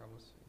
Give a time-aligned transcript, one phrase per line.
[0.00, 0.40] marcar vocês.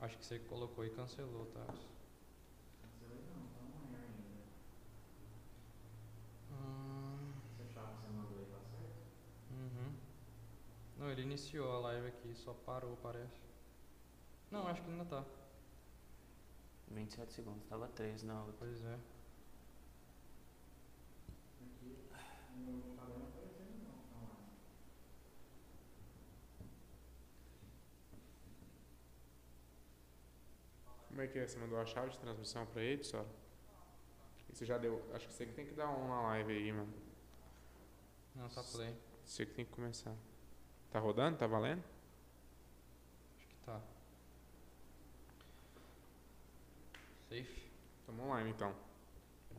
[0.00, 1.66] Acho que você colocou e cancelou, tá?
[2.82, 4.44] Cancelei não, tá no ainda.
[6.52, 8.96] Hum, Você achava que você mandou tá certo?
[9.50, 9.92] uhum.
[10.98, 13.48] Não, ele iniciou a live aqui, só parou, parece.
[14.50, 15.24] Não, acho que ainda tá.
[16.90, 18.54] 27 segundos, tava 3 na outra.
[18.58, 18.98] Pois é.
[31.08, 31.48] Como é que é?
[31.48, 33.26] Você mandou a chave de transmissão pra ele, só?
[34.48, 35.04] E você já deu.
[35.12, 36.94] Acho que você que tem que dar um na live aí, mano.
[38.36, 38.96] Não, tá play.
[39.24, 40.14] Você que tem que começar.
[40.92, 41.36] Tá rodando?
[41.36, 41.82] Tá valendo?
[43.36, 43.82] Acho que tá.
[47.28, 47.68] Safe.
[48.06, 48.74] Tamo online então.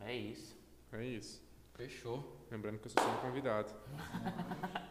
[0.02, 0.56] É isso.
[0.92, 1.42] É isso.
[1.74, 2.36] Fechou.
[2.50, 3.72] Lembrando que eu sou só um convidado.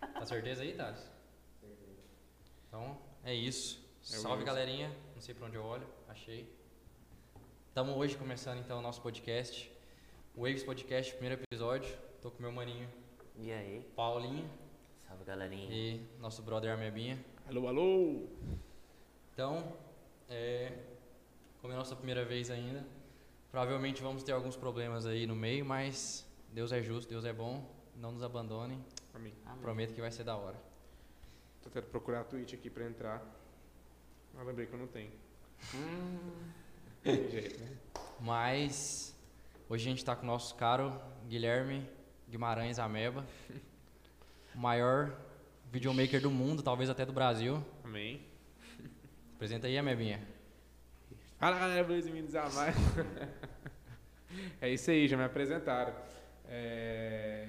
[0.00, 0.98] Tá certeza aí, Thales?
[1.60, 2.00] Certeza.
[2.66, 3.80] Então, é isso.
[4.02, 4.90] É Salve, galerinha.
[5.14, 5.86] Não sei pra onde eu olho.
[6.08, 6.52] Achei.
[7.68, 9.70] Estamos hoje começando, então, o nosso podcast.
[10.34, 11.96] O Waves Podcast, primeiro episódio.
[12.20, 12.88] Tô com meu maninho
[13.36, 13.82] E aí?
[13.94, 14.48] Paulinho
[15.06, 15.68] Salve galerinha.
[15.72, 17.24] e nosso brother Amebinha.
[17.48, 18.26] Alô, alô!
[19.32, 19.72] Então,
[20.28, 20.72] é,
[21.68, 22.82] como é a nossa primeira vez ainda,
[23.50, 27.62] provavelmente vamos ter alguns problemas aí no meio, mas Deus é justo, Deus é bom.
[27.94, 28.82] Não nos abandonem.
[29.12, 29.34] Amém.
[29.44, 29.60] Amém.
[29.60, 30.56] Prometo que vai ser da hora.
[31.62, 33.22] Tô tentando procurar a Twitch aqui pra entrar.
[34.34, 35.12] Mas lembrei que eu não tenho.
[35.74, 36.40] Hum,
[37.02, 37.76] Tem jeito, né?
[38.18, 39.14] Mas
[39.68, 41.86] hoje a gente está com o nosso caro Guilherme
[42.30, 43.26] Guimarães Ameba,
[44.54, 45.14] o maior
[45.70, 47.62] videomaker do mundo, talvez até do Brasil.
[47.84, 48.22] Amém.
[49.34, 50.37] Apresenta aí, Amebinha.
[51.38, 52.74] Fala galera, bem-vindos a mais.
[54.60, 55.94] é isso aí, já me apresentaram.
[56.48, 57.46] É.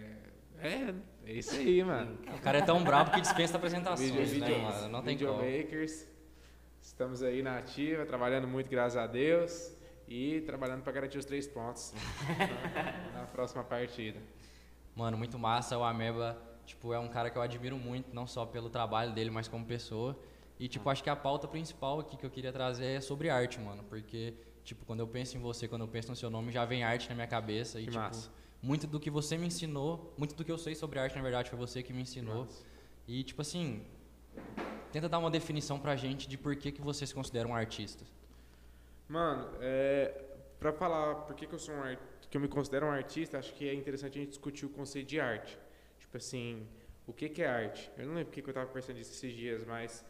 [0.62, 0.94] É,
[1.26, 2.18] é isso aí, mano.
[2.36, 4.90] O cara é tão brabo que dispensa apresentações, Vídeo- né, mano?
[4.90, 5.18] Não tem.
[5.18, 6.06] Videomakers.
[6.82, 9.76] Estamos aí na ativa, trabalhando muito, graças a Deus.
[10.08, 14.20] E trabalhando para garantir os três pontos na, na próxima partida.
[14.96, 15.78] Mano, muito massa.
[15.78, 16.36] O Ameba,
[16.66, 19.66] tipo, é um cara que eu admiro muito, não só pelo trabalho dele, mas como
[19.66, 20.18] pessoa.
[20.60, 23.60] E, tipo, acho que a pauta principal aqui que eu queria trazer é sobre arte,
[23.60, 23.84] mano.
[23.86, 24.34] Porque,
[24.64, 27.08] tipo, quando eu penso em você, quando eu penso no seu nome, já vem arte
[27.10, 27.80] na minha cabeça.
[27.80, 28.30] E, Que tipo, massa.
[28.62, 31.50] muito do que você me ensinou, muito do que eu sei sobre arte, na verdade,
[31.50, 32.44] foi você que me ensinou.
[32.44, 32.62] Massa.
[33.08, 33.86] E, tipo assim,
[34.92, 38.04] tenta dar uma definição pra gente de por que, que você se considera um artista.
[39.08, 40.24] Mano, é,
[40.60, 41.98] para falar por que, que eu sou um
[42.30, 45.08] que eu me considero um artista, acho que é interessante a gente discutir o conceito
[45.08, 45.58] de arte.
[46.00, 46.68] Tipo assim,
[47.08, 47.90] o que, que é arte?
[47.98, 50.06] Eu não lembro porque que eu estava pensando nisso esses dias, mas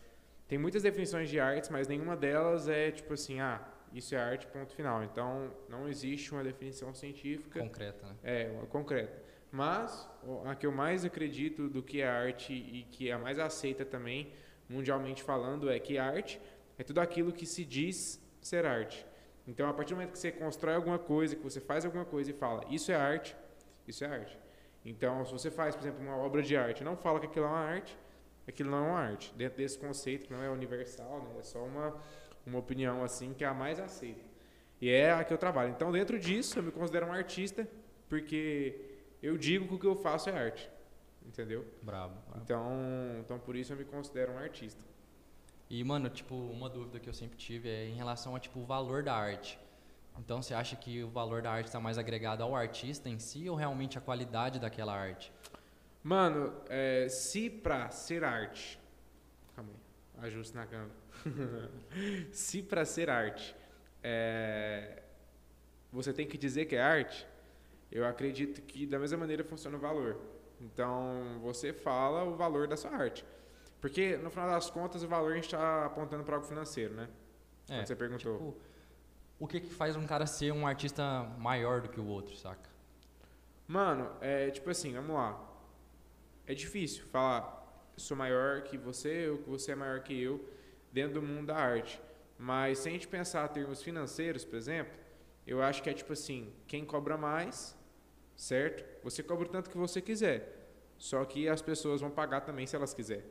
[0.50, 3.62] tem muitas definições de artes, mas nenhuma delas é tipo assim, ah,
[3.94, 5.04] isso é arte, ponto final.
[5.04, 8.16] Então, não existe uma definição científica Concreta, né?
[8.24, 9.22] é, uma concreta.
[9.52, 10.10] Mas
[10.46, 13.86] a que eu mais acredito do que é arte e que é a mais aceita
[13.86, 14.34] também,
[14.68, 16.42] mundialmente falando, é que arte
[16.80, 19.06] é tudo aquilo que se diz ser arte.
[19.48, 22.31] Então, a partir do momento que você constrói alguma coisa, que você faz alguma coisa
[22.31, 23.36] e fala, isso é arte,
[23.88, 24.40] isso é arte.
[24.84, 27.50] Então, se você faz, por exemplo, uma obra de arte, não fala que aquilo é
[27.50, 27.98] uma arte,
[28.50, 29.34] aquilo não é uma arte.
[29.36, 31.40] Dentro desse conceito que não é universal, né?
[31.40, 31.96] é só uma,
[32.46, 34.28] uma opinião assim que é a mais aceita.
[34.82, 35.72] E é a que eu trabalho.
[35.72, 37.68] Então, dentro disso, eu me considero um artista,
[38.08, 40.70] porque eu digo que o que eu faço é arte.
[41.26, 41.66] Entendeu?
[41.82, 42.16] Brabo.
[42.28, 42.42] brabo.
[42.42, 42.72] Então,
[43.20, 44.81] então por isso eu me considero um artista.
[45.70, 48.66] E, mano, tipo, uma dúvida que eu sempre tive é em relação a, tipo, o
[48.66, 49.60] valor da arte.
[50.18, 53.48] Então, você acha que o valor da arte está mais agregado ao artista em si
[53.50, 55.31] ou realmente à qualidade daquela arte?
[56.04, 58.80] Mano, é, se pra ser arte.
[59.56, 59.72] Calma
[60.18, 60.92] aí, ajuste na câmera.
[62.32, 63.56] se pra ser arte
[64.02, 65.04] é,
[65.92, 67.28] você tem que dizer que é arte,
[67.92, 70.20] eu acredito que da mesma maneira funciona o valor.
[70.62, 73.26] Então você fala o valor da sua arte.
[73.81, 77.10] Porque no final das contas o valor a gente está apontando para algo financeiro, né?
[77.68, 78.38] Quando você perguntou.
[78.38, 78.57] tipo,
[79.40, 82.69] o que que faz um cara ser um artista maior do que o outro, saca?
[83.68, 85.49] Mano, é tipo assim, vamos lá.
[86.50, 87.60] É difícil falar
[87.96, 90.44] sou maior que você ou que você é maior que eu
[90.92, 92.01] dentro do mundo da arte.
[92.40, 94.98] Mas se a gente pensar em termos financeiros, por exemplo,
[95.46, 97.78] eu acho que é tipo assim, quem cobra mais,
[98.36, 98.84] certo?
[99.04, 100.56] Você cobra o tanto que você quiser.
[100.98, 103.24] Só que as pessoas vão pagar também se elas quiser,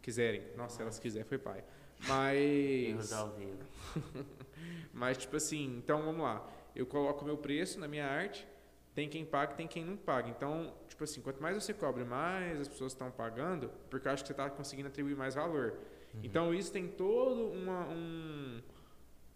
[0.00, 0.44] quiserem.
[0.56, 1.64] Nossa, se elas quiserem foi pai.
[2.06, 3.10] Mas
[4.94, 6.48] mas, tipo assim, então vamos lá.
[6.76, 8.46] Eu coloco o meu preço na minha arte,
[8.94, 10.28] tem quem paga tem quem não paga.
[10.28, 14.22] Então, tipo assim, quanto mais você cobre, mais as pessoas estão pagando, porque eu acho
[14.22, 15.78] que você está conseguindo atribuir mais valor.
[16.22, 18.60] Então, isso tem todo uma, um,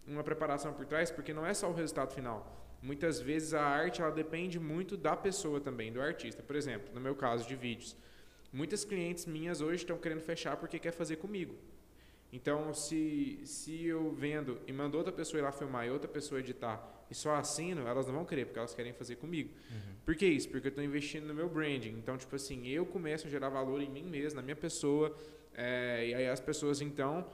[0.06, 2.54] uma preparação por trás, porque não é só o resultado final.
[2.82, 6.42] Muitas vezes a arte ela depende muito da pessoa também, do artista.
[6.42, 7.96] Por exemplo, no meu caso de vídeos,
[8.52, 11.54] muitas clientes minhas hoje estão querendo fechar porque quer fazer comigo.
[12.30, 16.40] Então, se, se eu vendo e mando outra pessoa ir lá filmar e outra pessoa
[16.40, 19.50] editar e só assino, elas não vão querer, porque elas querem fazer comigo.
[19.70, 19.94] Uhum.
[20.04, 20.48] Por que isso?
[20.48, 21.90] Porque eu estou investindo no meu branding.
[21.90, 25.16] Então, tipo assim, eu começo a gerar valor em mim mesmo, na minha pessoa,
[25.54, 27.26] é, e aí as pessoas, então,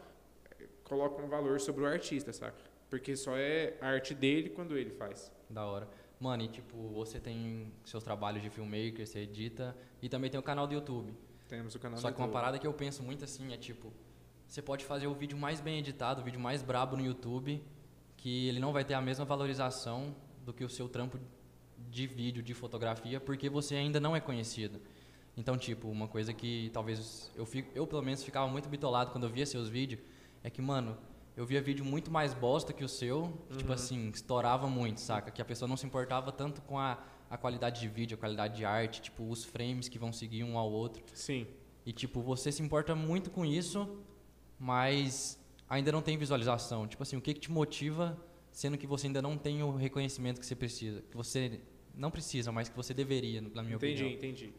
[0.84, 2.62] colocam valor sobre o artista, saca?
[2.90, 5.32] Porque só é a arte dele quando ele faz.
[5.48, 5.88] Da hora.
[6.20, 10.42] Mano, e tipo, você tem seus trabalhos de filmmaker, você edita, e também tem o
[10.42, 11.12] canal do YouTube.
[11.48, 13.92] Temos o canal Só do que uma parada que eu penso muito assim é tipo,
[14.46, 17.62] você pode fazer o vídeo mais bem editado, o vídeo mais brabo no YouTube,
[18.22, 20.14] que ele não vai ter a mesma valorização
[20.46, 21.18] do que o seu trampo
[21.90, 24.80] de vídeo, de fotografia, porque você ainda não é conhecido.
[25.36, 29.24] Então, tipo, uma coisa que talvez eu fico, eu pelo menos ficava muito bitolado quando
[29.24, 30.00] eu via seus vídeos,
[30.44, 30.96] é que, mano,
[31.36, 35.32] eu via vídeo muito mais bosta que o seu, que, tipo assim, estourava muito, saca?
[35.32, 38.54] Que a pessoa não se importava tanto com a, a qualidade de vídeo, a qualidade
[38.56, 41.02] de arte, tipo, os frames que vão seguir um ao outro.
[41.12, 41.44] Sim.
[41.84, 43.98] E tipo, você se importa muito com isso,
[44.60, 45.41] mas
[45.72, 46.86] ainda não tem visualização.
[46.86, 48.18] Tipo assim, o que, que te motiva,
[48.50, 51.00] sendo que você ainda não tem o reconhecimento que você precisa?
[51.10, 51.60] Que você
[51.94, 54.10] não precisa, mas que você deveria, na minha entendi, opinião.
[54.10, 54.52] entendi.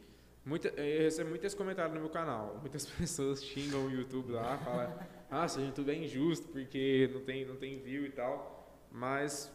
[0.43, 2.57] Muita, eu recebo muitos comentários no meu canal.
[2.59, 4.91] Muitas pessoas xingam o YouTube lá, falam,
[5.29, 8.81] ah, o YouTube é injusto porque não tem, não tem view e tal.
[8.91, 9.51] Mas,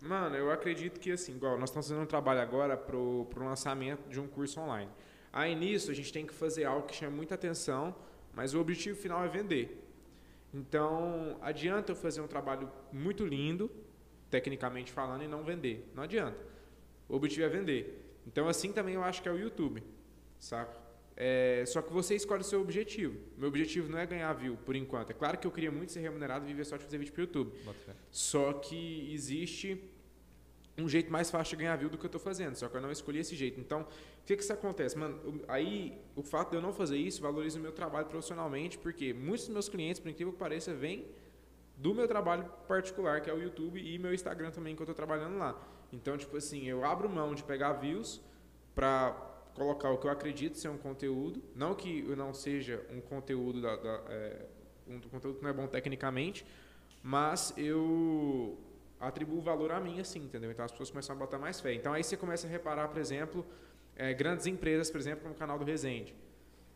[0.00, 4.08] mano, eu acredito que assim, igual, nós estamos fazendo um trabalho agora pro, pro lançamento
[4.08, 4.90] de um curso online.
[5.32, 7.94] Aí nisso a gente tem que fazer algo que chama muita atenção,
[8.32, 9.89] mas o objetivo final é vender.
[10.52, 13.70] Então, adianta eu fazer um trabalho muito lindo,
[14.28, 15.88] tecnicamente falando, e não vender.
[15.94, 16.38] Não adianta.
[17.08, 18.20] O objetivo é vender.
[18.26, 19.82] Então, assim também eu acho que é o YouTube?
[21.16, 23.18] É, só que você escolhe o seu objetivo.
[23.36, 25.10] Meu objetivo não é ganhar view, por enquanto.
[25.10, 27.22] É claro que eu queria muito ser remunerado e viver só de fazer vídeo pro
[27.22, 27.52] YouTube.
[27.64, 27.92] Bota fé.
[28.10, 29.84] Só que existe
[30.78, 32.80] um jeito mais fácil de ganhar view do que eu estou fazendo, só que eu
[32.80, 33.60] não escolhi esse jeito.
[33.60, 33.86] Então,
[34.22, 34.96] o que que isso acontece?
[34.96, 39.12] Mano, aí o fato de eu não fazer isso valoriza o meu trabalho profissionalmente, porque
[39.12, 41.06] muitos dos meus clientes, por incrível que pareça, vêm
[41.76, 44.94] do meu trabalho particular, que é o YouTube e meu Instagram também, que eu estou
[44.94, 45.58] trabalhando lá.
[45.92, 48.20] Então, tipo assim, eu abro mão de pegar views
[48.74, 49.10] para
[49.54, 53.60] colocar o que eu acredito ser um conteúdo, não que eu não seja um conteúdo
[53.60, 54.46] da, da- é,
[54.86, 56.46] um conteúdo que não é bom tecnicamente,
[57.02, 58.56] mas eu
[59.00, 60.50] atribuo valor a mim assim, entendeu?
[60.50, 61.72] Então as pessoas começam a botar mais fé.
[61.74, 63.44] Então aí você começa a reparar, por exemplo,
[63.96, 66.14] eh, grandes empresas, por exemplo, como o canal do Resende.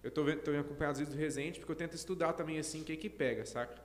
[0.02, 2.96] Eu estou acompanhado os vídeos do Resende porque eu tento estudar também assim o que
[2.96, 3.82] que pega, saca?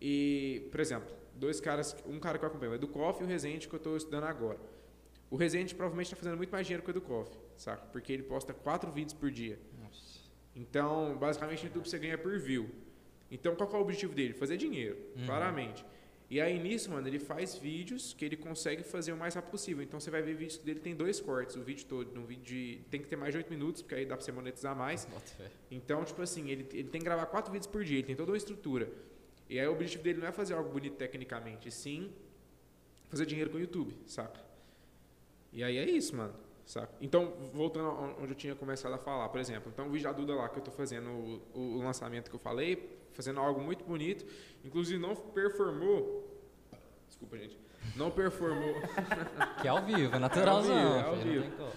[0.00, 3.68] E, por exemplo, dois caras, um cara que eu acompanho, o Educoff e o Resende
[3.68, 4.58] que eu estou estudando agora.
[5.30, 7.86] O Resende provavelmente está fazendo muito mais dinheiro que o Educoff, saca?
[7.92, 9.58] Porque ele posta quatro vídeos por dia.
[9.80, 10.20] Nossa.
[10.56, 12.68] Então, basicamente, no YouTube você ganha por view.
[13.30, 14.32] Então, qual que é o objetivo dele?
[14.34, 15.26] Fazer dinheiro, Uhum.
[15.26, 15.84] claramente.
[16.30, 19.82] E aí, nisso, mano, ele faz vídeos que ele consegue fazer o mais rápido possível.
[19.82, 22.18] Então, você vai ver vídeos dele tem dois cortes, o vídeo todo.
[22.18, 24.30] Um vídeo de, tem que ter mais de 8 minutos, porque aí dá pra você
[24.30, 25.08] monetizar mais.
[25.70, 28.30] Então, tipo assim, ele, ele tem que gravar quatro vídeos por dia, ele tem toda
[28.30, 28.88] uma estrutura.
[29.48, 32.12] E aí, o objetivo dele não é fazer algo bonito tecnicamente, sim
[33.10, 34.40] fazer dinheiro com o YouTube, saca?
[35.52, 36.32] E aí é isso, mano.
[36.66, 36.92] Saca?
[37.00, 37.88] Então, voltando
[38.20, 40.58] onde eu tinha começado a falar, por exemplo, então o vídeo da Duda lá que
[40.58, 44.24] eu tô fazendo o, o lançamento que eu falei, fazendo algo muito bonito,
[44.64, 46.28] inclusive não performou.
[47.08, 47.58] Desculpa, gente.
[47.96, 48.74] Não performou.
[49.60, 50.76] Que é ao vivo, é naturalzão.
[50.76, 51.72] É ao vivo, é ao vivo.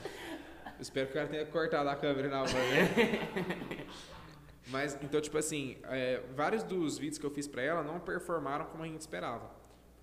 [0.79, 3.87] espero que o cara tenha cortado a câmera na hora, né?
[4.67, 8.65] Mas, então, tipo assim, é, vários dos vídeos que eu fiz pra ela não performaram
[8.65, 9.51] como a gente esperava.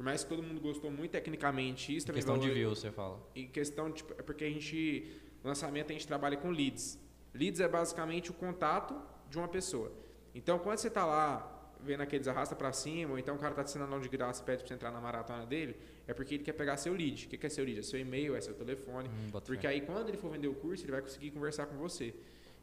[0.00, 2.78] Por mais que todo mundo gostou muito tecnicamente, isso Em também questão de valori- views,
[2.78, 3.20] você fala.
[3.36, 6.98] em questão, tipo, é porque a gente, lançamento, a gente trabalha com leads.
[7.34, 9.92] Leads é basicamente o contato de uma pessoa.
[10.34, 13.62] Então, quando você está lá vendo aqueles arrasta para cima, ou então o cara está
[13.62, 15.76] te ensinando de graça e pede para você entrar na maratona dele,
[16.06, 17.26] é porque ele quer pegar seu lead.
[17.26, 17.80] O que é seu lead?
[17.80, 19.06] É seu e-mail, é seu telefone.
[19.06, 22.14] Hum, Porque aí, quando ele for vender o curso, ele vai conseguir conversar com você.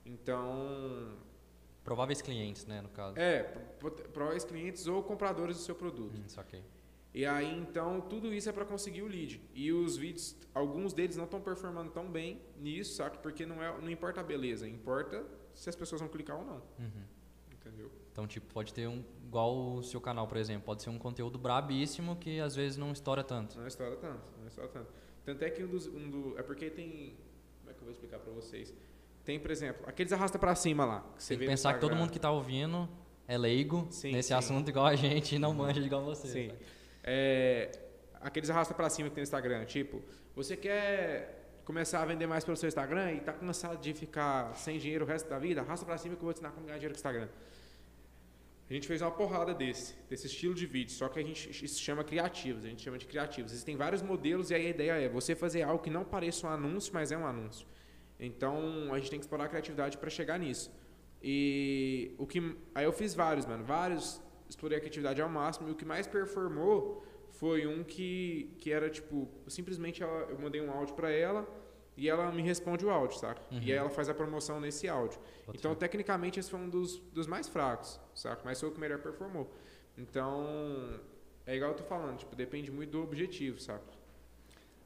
[0.03, 1.15] Então,
[1.83, 3.15] Prováveis clientes, né, no caso.
[3.19, 3.43] é,
[4.11, 6.17] prováveis clientes ou compradores do seu produto.
[6.17, 6.63] Hum, saquei.
[7.17, 9.41] E aí, então, tudo isso é para conseguir o lead.
[9.51, 13.17] E os vídeos, alguns deles não estão performando tão bem nisso, saca?
[13.17, 16.61] Porque não, é, não importa a beleza, importa se as pessoas vão clicar ou não.
[16.77, 17.03] Uhum.
[17.51, 17.91] Entendeu?
[18.11, 19.03] Então, tipo, pode ter um.
[19.25, 20.63] Igual o seu canal, por exemplo.
[20.63, 23.57] Pode ser um conteúdo brabíssimo que às vezes não estoura tanto.
[23.57, 24.91] Não estoura tanto, não estoura tanto.
[25.25, 25.87] Tanto é que um dos.
[25.87, 27.17] Um do, é porque tem.
[27.61, 28.71] Como é que eu vou explicar para vocês?
[29.25, 31.01] Tem, por exemplo, aqueles arrasta para cima lá.
[31.17, 32.87] Que você Tem que pensar que todo mundo que tá ouvindo
[33.27, 34.35] é leigo Sim, nesse sim.
[34.35, 36.27] assunto igual a gente e não manja igual você.
[36.27, 36.49] Sim.
[36.49, 36.77] sabe?
[37.09, 37.71] É,
[38.19, 39.63] aqueles arrasta para cima que tem no Instagram.
[39.63, 40.03] Tipo,
[40.35, 44.77] você quer começar a vender mais pelo seu Instagram e tá cansado de ficar sem
[44.77, 45.61] dinheiro o resto da vida?
[45.61, 47.29] Arrasta para cima que eu vou te ensinar como ganhar dinheiro com o Instagram.
[48.69, 51.81] A gente fez uma porrada desse, desse estilo de vídeo, só que a gente isso
[51.81, 53.53] chama criativos, a gente chama de criativos.
[53.53, 56.49] Existem vários modelos e aí a ideia é você fazer algo que não pareça um
[56.49, 57.65] anúncio, mas é um anúncio.
[58.19, 60.69] Então a gente tem que explorar a criatividade para chegar nisso.
[61.23, 65.71] E o que aí eu fiz vários, mano, vários, explorei a criatividade ao máximo e
[65.71, 70.71] o que mais performou foi um que que era tipo, simplesmente ela, eu mandei um
[70.71, 71.47] áudio para ela
[71.95, 73.41] e ela me responde o áudio, saca?
[73.51, 73.59] Uhum.
[73.59, 75.19] E aí ela faz a promoção nesse áudio.
[75.51, 78.43] Então, tecnicamente, esse foi um dos, dos mais fracos, saca?
[78.45, 79.51] Mas foi o que melhor performou.
[79.97, 80.99] Então,
[81.43, 83.83] é igual eu tô falando, tipo, depende muito do objetivo, saca?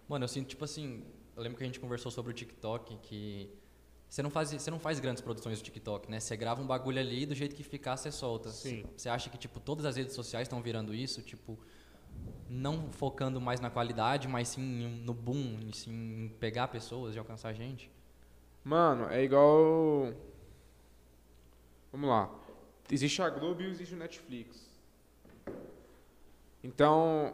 [0.07, 1.03] Mano, eu sinto, tipo assim,
[1.35, 3.49] eu lembro que a gente conversou sobre o TikTok, que
[4.11, 6.19] você não faz, você não faz grandes produções do TikTok, né?
[6.19, 8.49] Você grava um bagulho ali e do jeito que ficar, você solta.
[8.49, 8.83] Sim.
[8.97, 11.57] Você acha que, tipo, todas as redes sociais estão virando isso, tipo,
[12.49, 17.53] não focando mais na qualidade, mas sim no boom, sim em pegar pessoas e alcançar
[17.53, 17.89] gente?
[18.65, 20.13] Mano, é igual.
[21.89, 22.35] Vamos lá.
[22.91, 24.69] Existe a Globo e existe o Netflix.
[26.61, 27.33] Então,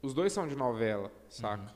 [0.00, 1.74] os dois são de novela, saca?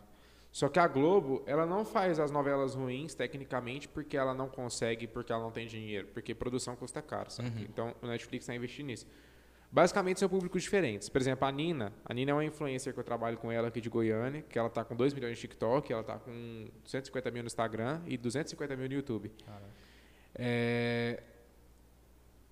[0.58, 5.06] Só que a Globo, ela não faz as novelas ruins, tecnicamente, porque ela não consegue,
[5.06, 7.48] porque ela não tem dinheiro, porque produção custa caro, saca?
[7.48, 7.62] Uhum.
[7.62, 9.06] Então, o Netflix está investindo nisso.
[9.70, 11.08] Basicamente, são públicos diferentes.
[11.08, 11.92] Por exemplo, a Nina.
[12.04, 14.68] A Nina é uma influencer que eu trabalho com ela aqui de Goiânia, que ela
[14.68, 18.74] tá com 2 milhões de TikTok, ela tá com 150 mil no Instagram e 250
[18.74, 19.30] mil no YouTube.
[20.34, 21.22] É,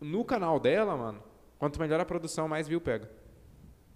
[0.01, 1.21] No canal dela, mano,
[1.59, 3.11] quanto melhor a produção, mais view pega.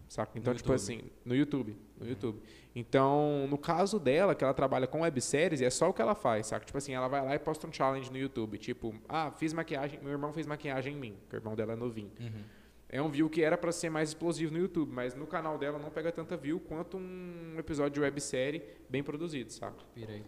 [0.08, 0.36] Saca?
[0.36, 0.74] Então, No tipo YouTube.
[0.74, 1.76] assim, no YouTube.
[1.96, 2.42] No YouTube.
[2.74, 6.46] Então, no caso dela, que ela trabalha com webséries, é só o que ela faz,
[6.46, 6.64] saca?
[6.64, 8.58] Tipo assim, ela vai lá e posta um challenge no YouTube.
[8.58, 11.76] Tipo, ah, fiz maquiagem, meu irmão fez maquiagem em mim, que o irmão dela é
[11.76, 12.12] novinho.
[12.20, 12.44] Uhum.
[12.88, 15.78] É um view que era pra ser mais explosivo no YouTube, mas no canal dela
[15.78, 19.84] não pega tanta view quanto um episódio de websérie bem produzido, saca?
[19.94, 20.24] Pirei.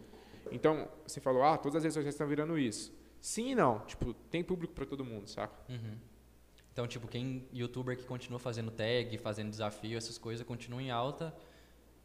[0.50, 2.92] Então, você falou, ah, todas as redes sociais estão virando isso.
[3.20, 3.80] Sim e não.
[3.80, 5.54] Tipo, tem público pra todo mundo, saca?
[5.68, 5.96] Uhum.
[6.72, 11.34] Então, tipo, quem youtuber que continua fazendo tag, fazendo desafio, essas coisas, continua em alta,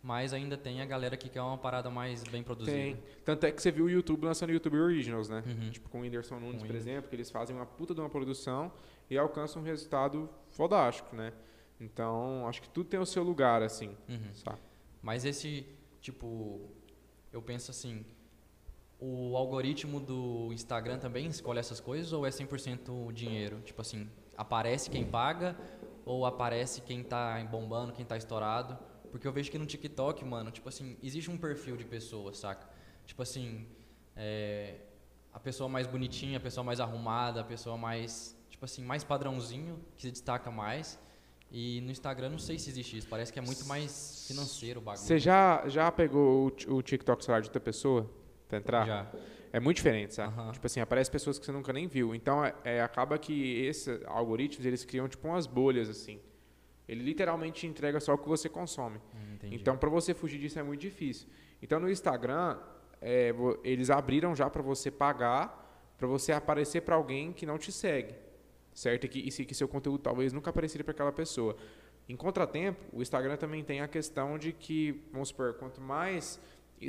[0.07, 2.77] mas ainda tem a galera que quer uma parada mais bem produzida.
[2.77, 2.97] Tem.
[3.25, 5.43] Tanto é que você viu o YouTube lançando YouTube Originals, né?
[5.45, 5.69] Uhum.
[5.69, 8.09] Tipo, com o Whindersson Nunes, Com por exemplo, que eles fazem uma puta de uma
[8.09, 8.71] produção
[9.09, 11.33] e alcançam um resultado fodástico, né?
[11.77, 14.33] Então, acho que tudo tem o seu lugar, assim, Uhum.
[14.33, 14.59] sabe?
[15.01, 15.65] Mas esse,
[15.99, 16.61] tipo,
[17.33, 18.05] eu penso assim,
[18.97, 23.59] o algoritmo do Instagram também escolhe essas coisas ou é 100% dinheiro?
[23.65, 25.53] Tipo assim, aparece quem paga
[26.05, 28.77] ou aparece quem tá bombando, quem tá estourado?
[29.11, 32.67] Porque eu vejo que no TikTok, mano, tipo assim, existe um perfil de pessoa, saca?
[33.05, 33.65] Tipo assim,
[34.15, 34.75] é,
[35.33, 39.79] a pessoa mais bonitinha, a pessoa mais arrumada, a pessoa mais, tipo assim, mais padrãozinho,
[39.95, 40.99] que se destaca mais.
[41.51, 44.83] E no Instagram não sei se existe isso, parece que é muito mais financeiro o
[44.83, 45.05] bagulho.
[45.05, 48.09] Você já, já pegou o, o TikTok celular de outra pessoa
[48.49, 48.85] pra entrar?
[48.85, 49.11] Já.
[49.53, 50.33] É muito diferente, sabe?
[50.33, 50.51] Aham.
[50.51, 52.13] Tipo assim, aparece pessoas que você nunca nem viu.
[52.13, 56.19] Então, é, é, acaba que esses algoritmos, eles criam tipo umas bolhas, assim.
[56.87, 58.97] Ele literalmente te entrega só o que você consome.
[59.13, 59.55] Hum, entendi.
[59.55, 61.27] Então, para você fugir disso é muito difícil.
[61.61, 62.57] Então, no Instagram,
[63.01, 67.71] é, eles abriram já para você pagar, para você aparecer para alguém que não te
[67.71, 68.15] segue,
[68.73, 69.05] certo?
[69.05, 71.57] E que, e se- que seu conteúdo talvez nunca apareceria para aquela pessoa.
[72.07, 76.39] Em contratempo, o Instagram também tem a questão de que, vamos supor, quanto mais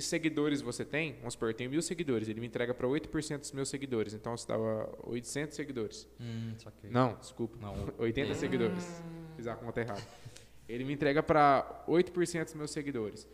[0.01, 3.53] seguidores você tem, vamos supor, eu tenho mil seguidores, ele me entrega para 8% dos
[3.53, 6.07] meus seguidores, então você dava 800 seguidores.
[6.21, 6.53] Hum.
[6.91, 7.57] Não, desculpa.
[7.61, 8.35] Não, 80 é.
[8.35, 9.03] seguidores.
[9.37, 10.03] Fiz a conta errada.
[10.69, 13.27] Ele me entrega para 8% dos meus seguidores.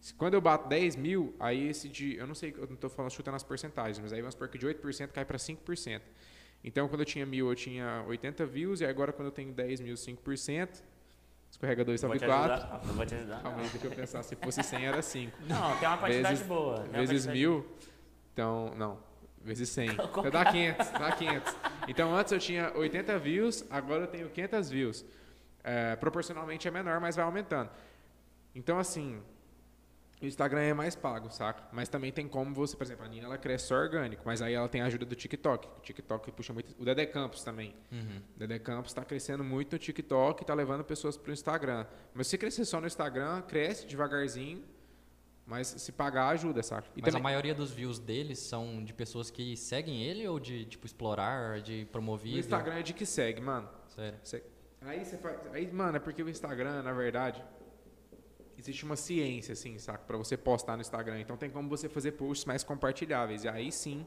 [0.00, 2.16] Se- Quando eu bato 10 mil, aí esse de.
[2.16, 4.58] Eu não sei, eu não estou falando chutando as porcentagens, mas aí vamos supor que
[4.58, 6.02] de 8% cai para 5%.
[6.64, 9.80] Então, quando eu tinha mil, eu tinha 80 views, e agora, quando eu tenho 10
[9.80, 10.82] mil, 5%.
[11.52, 12.52] Escorregador Não vou sobe te 4.
[12.54, 12.80] ajudar.
[12.86, 13.42] Não vou te ajudar.
[13.42, 14.22] Calma aí, deixa eu pensar.
[14.22, 15.38] Se fosse 100, era 5.
[15.46, 16.80] Não, tem uma quantidade Vezes- boa.
[16.84, 17.66] Vezes quantidade- mil,
[18.32, 18.98] então, não,
[19.44, 19.90] vezes 100.
[19.90, 21.56] Então dá 500, dá 500.
[21.86, 25.04] Então antes eu tinha 80 views, agora eu tenho 500 views.
[25.62, 27.70] É, proporcionalmente é menor, mas vai aumentando.
[28.54, 29.20] Então assim,
[30.26, 31.64] o Instagram é mais pago, saca?
[31.72, 34.54] Mas também tem como você, por exemplo, a Nina ela cresce só orgânico, mas aí
[34.54, 35.68] ela tem a ajuda do TikTok.
[35.78, 36.74] O TikTok puxa muito.
[36.80, 37.74] O Dedé Campos também.
[37.90, 38.20] Uhum.
[38.36, 41.86] O Dedé Campos está crescendo muito no TikTok e está levando pessoas para o Instagram.
[42.14, 44.64] Mas se crescer só no Instagram, cresce devagarzinho,
[45.44, 46.88] mas se pagar ajuda, saca?
[46.96, 50.38] E Mas também- a maioria dos views deles são de pessoas que seguem ele ou
[50.38, 52.36] de, tipo, explorar, de promovido?
[52.36, 53.68] O Instagram é de que segue, mano.
[53.88, 54.18] Sério.
[54.82, 55.38] Aí você faz.
[55.52, 57.44] Aí, mano, é porque o Instagram, na verdade,
[58.62, 60.04] existe uma ciência, assim, saca?
[60.06, 61.20] Pra você postar no Instagram.
[61.20, 63.44] Então tem como você fazer posts mais compartilháveis.
[63.44, 64.06] E aí sim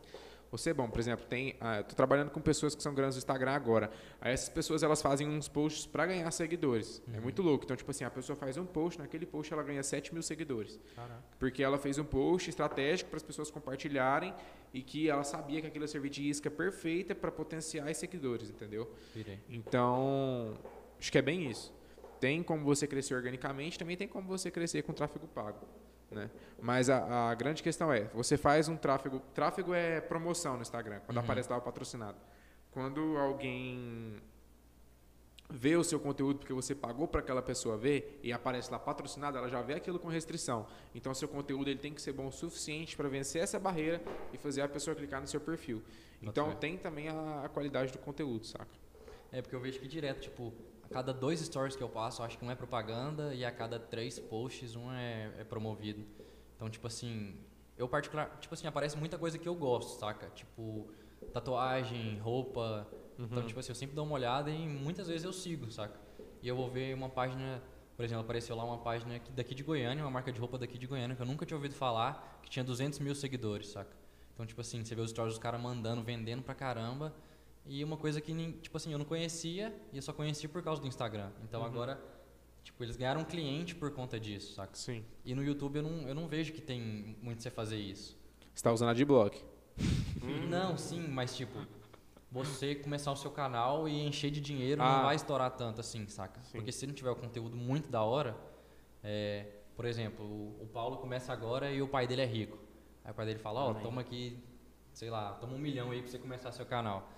[0.52, 3.20] Você é bom, por exemplo, tem, ah, tô trabalhando com pessoas que são grandes no
[3.20, 3.90] Instagram agora.
[4.22, 7.02] Aí essas pessoas elas fazem uns posts para ganhar seguidores.
[7.14, 7.66] É muito louco.
[7.66, 10.80] Então, tipo assim, a pessoa faz um post, naquele post ela ganha 7 mil seguidores.
[10.96, 11.24] Caraca.
[11.40, 14.34] Porque ela fez um post estratégico para as pessoas compartilharem
[14.74, 18.90] e que ela sabia que aquilo ia servir de isca perfeita para potenciais seguidores, entendeu?
[19.14, 19.40] Pirei.
[19.50, 20.54] Então,
[21.00, 21.74] acho que é bem isso.
[22.26, 25.60] Tem como você crescer organicamente, também tem como você crescer com tráfego pago.
[26.10, 26.28] Né?
[26.60, 29.20] Mas a, a grande questão é, você faz um tráfego.
[29.32, 31.24] Tráfego é promoção no Instagram, quando Uhum.
[31.24, 32.18] aparece lá o patrocinado.
[32.72, 34.20] Quando alguém
[35.52, 39.38] vê o seu conteúdo porque você pagou para aquela pessoa ver e aparece lá patrocinado,
[39.38, 40.66] ela já vê aquilo com restrição.
[40.96, 44.02] Então, seu conteúdo ele tem que ser bom o suficiente para vencer essa barreira
[44.34, 45.84] e fazer a pessoa clicar no seu perfil.
[46.24, 48.66] Então, tem também a, a qualidade do conteúdo, saca?
[49.32, 50.52] É porque eu vejo que direto, tipo,
[50.90, 53.52] a cada dois stories que eu passo, eu acho que um é propaganda e a
[53.52, 56.06] cada três posts um é, é promovido.
[56.56, 57.36] Então, tipo assim,
[57.78, 60.28] eu particular, tipo assim, aparece muita coisa que eu gosto, saca?
[60.30, 60.88] Tipo,
[61.34, 62.88] tatuagem, roupa.
[63.18, 66.00] Então, tipo assim, eu sempre dou uma olhada e muitas vezes eu sigo, saca?
[66.42, 67.62] E eu vou ver uma página,
[67.96, 70.78] por exemplo, apareceu lá uma página aqui- daqui de Goiânia, uma marca de roupa daqui
[70.78, 73.96] de Goiânia, que eu nunca tinha ouvido falar, que tinha 200 mil seguidores, saca?
[74.34, 77.14] Então, tipo assim, você vê os stories dos caras mandando, vendendo pra caramba.
[77.68, 80.82] E uma coisa que, tipo assim, eu não conhecia e eu só conheci por causa
[80.82, 81.32] do Instagram.
[81.44, 82.00] Então agora,
[82.64, 84.76] tipo, eles ganharam um cliente por conta disso, saca?
[84.76, 85.04] Sim.
[85.24, 88.18] E no YouTube eu não, eu não vejo que tem muito você fazer isso.
[88.54, 89.44] Você está usando a Adblock.
[90.50, 91.60] Não, sim, mas tipo,
[92.32, 94.98] você começar o seu canal e encher de dinheiro Ah.
[94.98, 96.42] não vai estourar tanto assim, saca?
[96.44, 96.58] Sim.
[96.58, 98.36] Porque se não tiver o conteúdo muito da hora,
[99.04, 99.46] é,
[99.76, 102.58] por exemplo, o, Paulo começa agora e o pai dele é rico.
[103.04, 103.84] Aí o pai dele fala, ó, Amém.
[103.84, 104.42] toma aqui,
[104.94, 107.12] sei lá, toma um milhão aí pra você começar seu canal.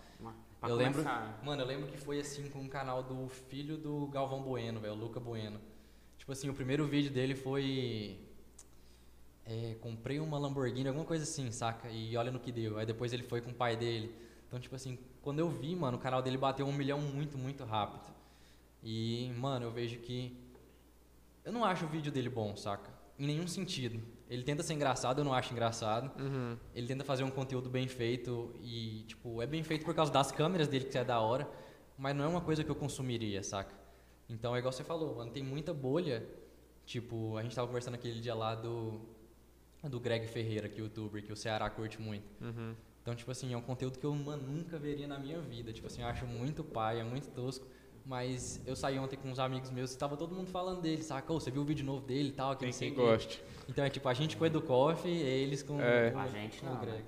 [0.63, 1.39] Eu lembro, começar.
[1.43, 4.93] mano, eu lembro que foi assim com o canal do filho do Galvão Bueno, velho,
[4.93, 5.59] o Luca Bueno.
[6.17, 8.19] Tipo assim, o primeiro vídeo dele foi
[9.45, 11.89] é, comprei uma Lamborghini, alguma coisa assim, saca?
[11.89, 12.77] E olha no que deu.
[12.77, 14.13] Aí depois ele foi com o pai dele.
[14.45, 17.63] Então, tipo assim, quando eu vi, mano, o canal dele bateu um milhão muito, muito
[17.63, 18.13] rápido.
[18.83, 20.37] E, mano, eu vejo que
[21.45, 22.91] eu não acho o vídeo dele bom, saca?
[23.17, 24.01] Em nenhum sentido.
[24.29, 26.11] Ele tenta ser engraçado, eu não acho engraçado.
[26.21, 26.57] Uhum.
[26.75, 30.31] Ele tenta fazer um conteúdo bem feito e, tipo, é bem feito por causa das
[30.31, 31.49] câmeras dele, que é da hora,
[31.97, 33.73] mas não é uma coisa que eu consumiria, saca?
[34.29, 36.27] Então é igual você falou, mano, tem muita bolha.
[36.85, 39.01] Tipo, a gente tava conversando aquele dia lá do,
[39.83, 42.25] do Greg Ferreira, que é youtuber, que o Ceará curte muito.
[42.41, 42.75] Uhum.
[43.01, 45.71] Então, tipo assim, é um conteúdo que eu, mano, nunca veria na minha vida.
[45.71, 47.65] Tipo assim, eu acho muito paia, muito tosco.
[48.07, 51.31] Mas eu saí ontem com uns amigos meus e tava todo mundo falando dele, saca?
[51.33, 52.53] Ô, você viu o vídeo novo dele e tal?
[52.53, 53.43] Que Tem não sei quem goste.
[53.67, 56.11] Então é tipo, a gente com o Edu Coffee, eles com, É.
[56.11, 56.99] com, A gente com não, o Greg.
[56.99, 57.03] né?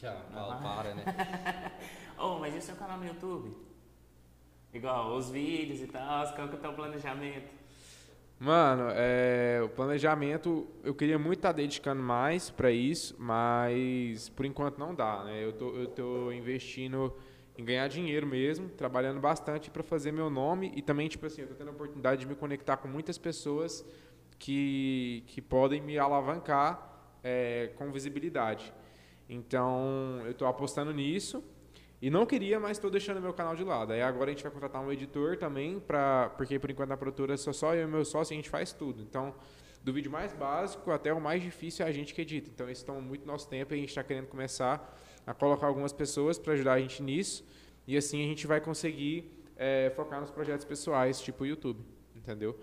[0.00, 0.58] Já, fala, Ah.
[0.76, 1.04] para, né?
[2.18, 3.56] Oh, mas e o seu canal no YouTube?
[4.72, 7.50] Igual, os vídeos e tal, qual que é o teu planejamento?
[8.38, 14.78] Mano, é, o planejamento, eu queria muito estar dedicando mais para isso, mas por enquanto
[14.78, 15.42] não dá, né?
[15.44, 17.12] Eu tô, eu tô investindo
[17.58, 21.48] em ganhar dinheiro mesmo, trabalhando bastante para fazer meu nome e também, tipo assim, eu
[21.48, 23.84] tô tendo a oportunidade de me conectar com muitas pessoas
[24.38, 28.72] que, que podem me alavancar é, com visibilidade.
[29.28, 31.42] Então, eu estou apostando nisso.
[32.00, 33.92] E não queria, mas estou deixando meu canal de lado.
[33.94, 37.36] Aí agora a gente vai contratar um editor também, pra, porque por enquanto na produtora
[37.38, 39.02] sou só eu e meu sócio a gente faz tudo.
[39.02, 39.34] Então,
[39.82, 42.50] do vídeo mais básico até o mais difícil é a gente que edita.
[42.52, 44.94] Então, isso toma muito nosso tempo e a gente está querendo começar
[45.26, 47.44] a colocar algumas pessoas para ajudar a gente nisso.
[47.86, 51.84] E assim a gente vai conseguir é, focar nos projetos pessoais, tipo o YouTube.
[52.14, 52.58] Entendeu?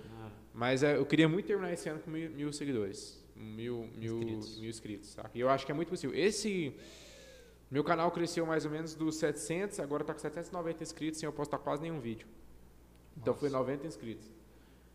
[0.53, 3.21] Mas é, eu queria muito terminar esse ano com mil, mil seguidores.
[3.35, 4.59] Mil, mil, Inscritos.
[4.59, 5.09] mil inscritos.
[5.09, 5.31] Saca?
[5.33, 6.15] E eu acho que é muito possível.
[6.15, 6.75] Esse.
[7.71, 11.33] Meu canal cresceu mais ou menos dos 700, agora está com 790 inscritos sem eu
[11.33, 12.27] postar quase nenhum vídeo.
[13.17, 14.31] Então foi 90 inscritos.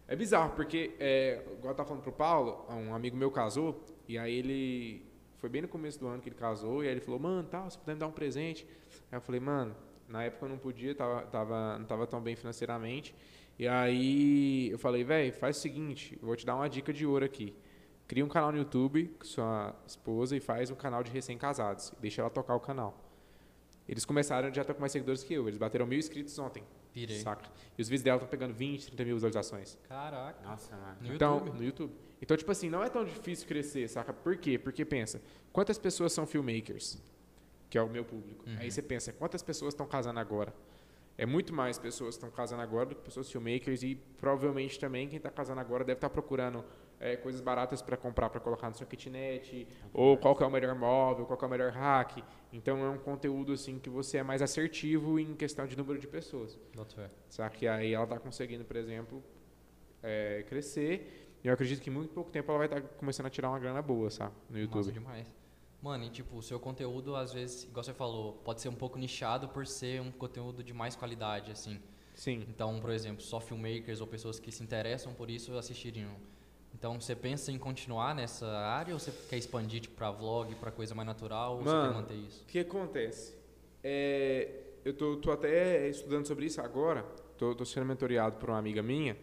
[0.06, 4.16] É bizarro, porque, é, igual eu tava falando pro Paulo, um amigo meu casou, e
[4.16, 5.07] aí ele.
[5.38, 7.62] Foi bem no começo do ano que ele casou, e aí ele falou, mano, tá,
[7.62, 8.66] você puder me dar um presente.
[9.10, 9.74] Aí eu falei, mano,
[10.08, 13.14] na época eu não podia, tava, tava, não tava tão bem financeiramente.
[13.58, 17.06] E aí eu falei, velho, faz o seguinte, eu vou te dar uma dica de
[17.06, 17.54] ouro aqui.
[18.06, 21.92] Cria um canal no YouTube com sua esposa e faz um canal de recém-casados.
[22.00, 23.04] Deixa ela tocar o canal.
[23.86, 25.46] Eles começaram, já estão com mais seguidores que eu.
[25.46, 26.62] Eles bateram mil inscritos ontem.
[26.92, 27.20] Pirei.
[27.20, 27.50] Saca?
[27.76, 29.78] E os vídeos dela estão pegando 20, 30 mil visualizações.
[29.88, 30.42] Caraca.
[30.42, 30.96] Nossa, mano.
[31.00, 31.56] No então, YouTube.
[31.58, 31.94] no YouTube.
[32.20, 34.12] Então, tipo assim, não é tão difícil crescer, saca?
[34.12, 34.58] Por quê?
[34.58, 35.20] Porque pensa,
[35.52, 36.98] quantas pessoas são filmmakers?
[37.70, 38.44] Que é o meu público.
[38.48, 38.56] Uhum.
[38.58, 40.52] Aí você pensa, quantas pessoas estão casando agora?
[41.16, 45.08] É muito mais pessoas que estão casando agora do que pessoas filmmakers e provavelmente também
[45.08, 46.64] quem está casando agora deve estar procurando
[47.00, 50.74] é, coisas baratas para comprar, para colocar no seu kitnet, ou qual é o melhor
[50.74, 52.18] móvel, qual é o melhor hack.
[52.52, 56.06] Então é um conteúdo assim que você é mais assertivo em questão de número de
[56.06, 56.58] pessoas.
[57.28, 57.56] Saca?
[57.56, 59.22] que aí ela está conseguindo, por exemplo,
[60.02, 61.27] é, crescer.
[61.42, 63.58] E eu acredito que em muito pouco tempo ela vai estar começando a tirar uma
[63.58, 64.32] grana boa, sabe?
[64.50, 64.92] No Massa YouTube.
[64.92, 65.32] demais.
[65.80, 68.98] Mano, e tipo, o seu conteúdo, às vezes, igual você falou, pode ser um pouco
[68.98, 71.80] nichado por ser um conteúdo de mais qualidade, assim.
[72.16, 72.44] Sim.
[72.48, 76.10] Então, por exemplo, só filmmakers ou pessoas que se interessam por isso assistiriam.
[76.74, 80.72] Então, você pensa em continuar nessa área ou você quer expandir tipo, pra vlog, pra
[80.72, 82.42] coisa mais natural, ou você Mano, quer manter isso?
[82.42, 83.36] O que acontece?
[83.82, 84.50] É,
[84.84, 87.04] eu tô, tô até estudando sobre isso agora.
[87.36, 89.16] Tô, tô sendo mentoreado por uma amiga minha.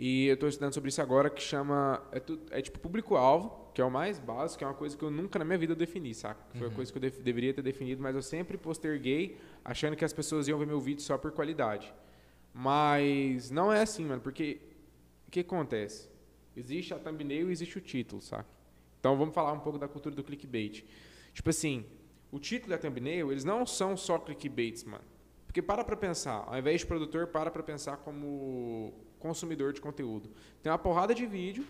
[0.00, 2.00] E eu tô estudando sobre isso agora que chama.
[2.12, 5.02] É, tu- é tipo público-alvo, que é o mais básico, que é uma coisa que
[5.02, 6.40] eu nunca na minha vida defini, saca?
[6.52, 6.74] Foi uma Uhum.
[6.74, 10.46] coisa que eu def- deveria ter definido, mas eu sempre posterguei achando que as pessoas
[10.46, 11.92] iam ver meu vídeo só por qualidade.
[12.54, 14.60] Mas não é assim, mano, porque
[15.26, 16.08] o que acontece?
[16.56, 18.48] Existe a thumbnail e existe o título, saca?
[19.00, 20.84] Então vamos falar um pouco da cultura do clickbait.
[21.32, 21.84] Tipo assim,
[22.32, 25.04] o título e a thumbnail, eles não são só clickbaits, mano.
[25.46, 30.30] Porque para pra pensar, ao invés de produtor, para pra pensar como consumidor de conteúdo.
[30.62, 31.64] Tem uma porrada de vídeo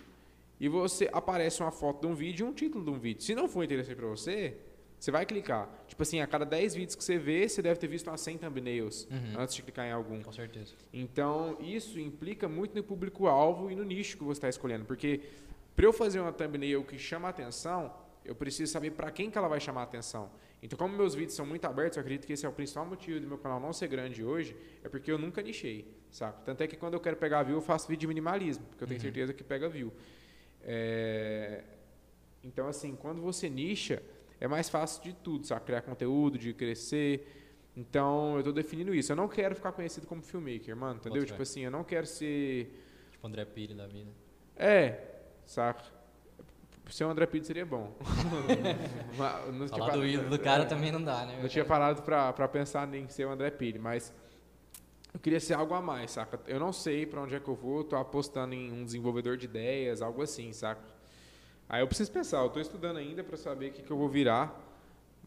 [0.61, 3.23] e você aparece uma foto de um vídeo e um título de um vídeo.
[3.23, 4.57] Se não for interessante pra você,
[4.99, 5.69] você vai clicar.
[5.87, 8.39] Tipo assim, a cada 10 vídeos que você vê, você deve ter visto umas 100
[8.39, 9.41] thumbnails Uhum.
[9.41, 10.21] antes de clicar em algum.
[10.23, 10.75] Com certeza.
[10.93, 14.85] Então, isso implica muito no público-alvo e no nicho que você está escolhendo.
[14.85, 15.21] Porque
[15.77, 17.93] para eu fazer uma thumbnail que chama a atenção,
[18.25, 20.29] eu preciso saber para quem que ela vai chamar a atenção.
[20.63, 23.21] Então, como meus vídeos são muito abertos, eu acredito que esse é o principal motivo
[23.21, 26.41] do meu canal não ser grande hoje, é porque eu nunca nichei, saca?
[26.45, 28.89] Tanto é que quando eu quero pegar view, eu faço vídeo de minimalismo, porque eu
[28.89, 29.03] tenho Uhum.
[29.03, 29.93] certeza que pega view.
[30.63, 31.63] É,
[32.43, 34.01] Então, assim, quando você nicha,
[34.41, 35.65] é mais fácil de tudo, sabe?
[35.67, 37.27] Criar conteúdo, de crescer.
[37.77, 39.11] Então, eu tô definindo isso.
[39.13, 41.21] Eu não quero ficar conhecido como filmmaker, mano, entendeu?
[41.23, 42.73] Boto Tipo assim, eu não quero ser.
[43.11, 44.11] Tipo André Pires da vida.
[44.57, 45.01] É,
[45.47, 45.85] saca?
[46.89, 47.93] Ser o André Pires seria bom.
[49.17, 51.39] Mas Falar do ídolo do cara é, também não dá, né?
[51.41, 54.13] Não tinha parado pra, pra pensar em ser o André Pires, mas
[55.13, 56.41] eu queria ser algo a mais, saca?
[56.47, 59.45] Eu não sei pra onde é que eu vou, tô apostando em um desenvolvedor de
[59.45, 60.83] ideias, algo assim, saca?
[61.69, 64.09] Aí eu preciso pensar, eu tô estudando ainda pra saber o que, que eu vou
[64.09, 64.59] virar,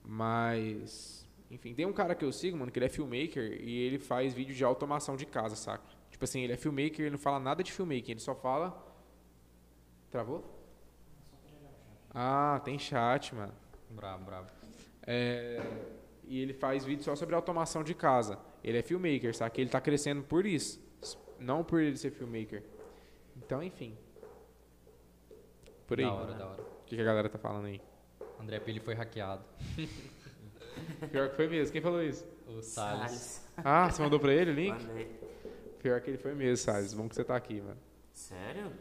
[0.03, 1.27] mas.
[1.51, 4.33] Enfim, tem um cara que eu sigo, mano, que ele é filmmaker e ele faz
[4.33, 5.83] vídeo de automação de casa, saca?
[6.09, 8.87] Tipo assim, ele é filmmaker, ele não fala nada de filmmaking, ele só fala.
[10.09, 10.50] Travou?
[12.13, 13.53] Ah, tem chat, mano.
[13.89, 14.49] Brabo, brabo.
[15.05, 15.61] É,
[16.25, 18.37] e ele faz vídeo só sobre automação de casa.
[18.63, 19.51] Ele é filmmaker, sabe?
[19.51, 20.79] Que ele tá crescendo por isso,
[21.39, 22.63] não por ele ser filmmaker.
[23.35, 23.97] Então, enfim.
[25.87, 26.05] Por aí.
[26.05, 26.61] Da hora, da hora.
[26.61, 27.81] O que, que a galera tá falando aí?
[28.39, 29.43] André Pires foi hackeado.
[31.11, 31.71] Pior que foi mesmo.
[31.71, 32.25] Quem falou isso?
[32.47, 33.45] O Salles.
[33.57, 34.83] Ah, você mandou pra ele o link?
[34.83, 35.19] Mandei.
[35.79, 36.93] Pior que ele foi mesmo, Salles.
[36.93, 37.77] Bom que você tá aqui, mano.
[38.13, 38.71] Sério?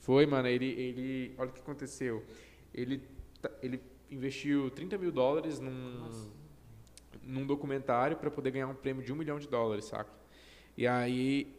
[0.00, 0.48] Foi, mano.
[0.48, 2.22] Ele, ele, olha o que aconteceu.
[2.74, 3.02] Ele,
[3.62, 3.80] ele
[4.10, 6.10] investiu 30 mil dólares num,
[7.22, 10.10] num documentário para poder ganhar um prêmio de um milhão de dólares, saca?
[10.76, 11.54] E aí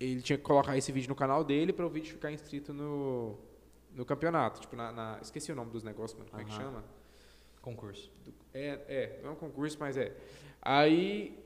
[0.00, 3.38] ele tinha que colocar esse vídeo no canal dele para o vídeo ficar inscrito no,
[3.94, 4.60] no campeonato.
[4.60, 6.28] Tipo, na, na- esqueci o nome dos negócios, mano.
[6.30, 6.84] Como é que chama?
[7.60, 8.10] Concurso.
[8.52, 10.12] É, é, não é um concurso, mas é.
[10.60, 11.38] Aí,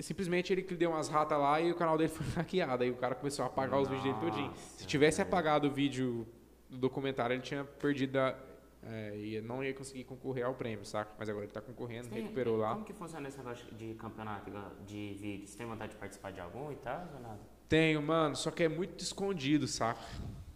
[0.00, 2.82] simplesmente ele deu umas ratas lá e o canal dele foi hackeado.
[2.82, 4.48] Aí o cara começou a apagar os vídeos dele todinho.
[4.48, 6.26] Nossa, Se tivesse apagado o vídeo
[6.68, 8.36] do documentário, ele tinha perdido a,
[8.82, 11.12] é, e não ia conseguir concorrer ao prêmio, saca?
[11.18, 12.72] Mas agora ele tá concorrendo, Tem- recuperou lá.
[12.72, 14.50] Como que funciona esse negócio de campeonato
[14.86, 15.46] de vídeo?
[15.46, 17.40] Você tem vontade de participar de algum e tal ou nada?
[17.68, 20.00] Tenho, mano, só que é muito escondido, saca?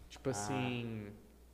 [0.09, 0.33] Tipo Ah.
[0.33, 1.09] assim.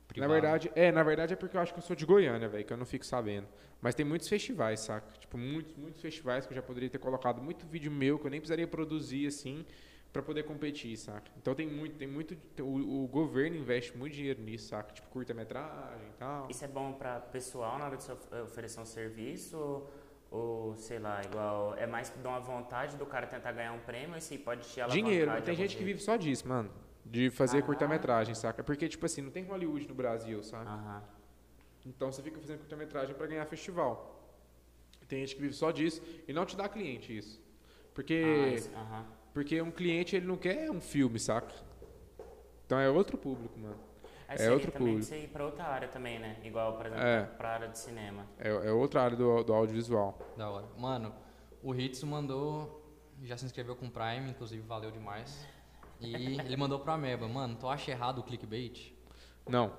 [0.07, 0.29] Privado.
[0.29, 2.63] Na verdade, é, na verdade é porque eu acho que eu sou de Goiânia, velho,
[2.63, 3.45] que eu não fico sabendo.
[3.81, 5.05] Mas tem muitos festivais, saca?
[5.19, 8.31] Tipo, muitos, muitos festivais que eu já poderia ter colocado muito vídeo meu que eu
[8.31, 9.65] nem precisaria produzir assim
[10.11, 11.29] pra poder competir, saca?
[11.37, 14.93] Então tem muito, tem muito, o, o governo investe muito dinheiro nisso, saca?
[14.93, 16.47] Tipo, curta-metragem e tal.
[16.49, 19.83] Isso é bom pra pessoal na hora de você of- oferecer um serviço
[20.31, 24.17] ou, sei lá, igual, é mais de uma vontade do cara tentar ganhar um prêmio
[24.17, 26.69] e se pode te alavancar Dinheiro, tem gente que vive só disso, mano.
[27.05, 27.61] De fazer Ah.
[27.61, 28.61] curta-metragem, saca?
[28.63, 30.69] Porque, tipo assim, não tem Hollywood no Brasil, saca?
[30.69, 31.03] Aham.
[31.85, 34.13] Então você fica fazendo curta-metragem pra ganhar festival.
[35.07, 37.41] Tem gente que vive só disso e não te dá cliente isso.
[37.93, 39.05] Porque, Ah, isso- aham.
[39.37, 41.53] Porque um cliente ele não quer um filme, saca?
[42.65, 43.77] Então é outro público, mano.
[44.27, 45.05] Aí É seria outro também público.
[45.07, 46.37] você ir pra outra área também, né?
[46.43, 47.21] Igual, por exemplo, É.
[47.23, 48.25] pra área de cinema.
[48.39, 50.17] É, é outra área do, do audiovisual.
[50.35, 50.65] Da hora.
[50.75, 51.13] Mano,
[51.61, 52.83] o Hitsu mandou.
[53.25, 55.47] Já se inscreveu com o Prime, inclusive valeu demais.
[56.01, 58.91] E ele mandou pro Ameba, mano, tu acha errado o clickbait?
[59.47, 59.71] Não.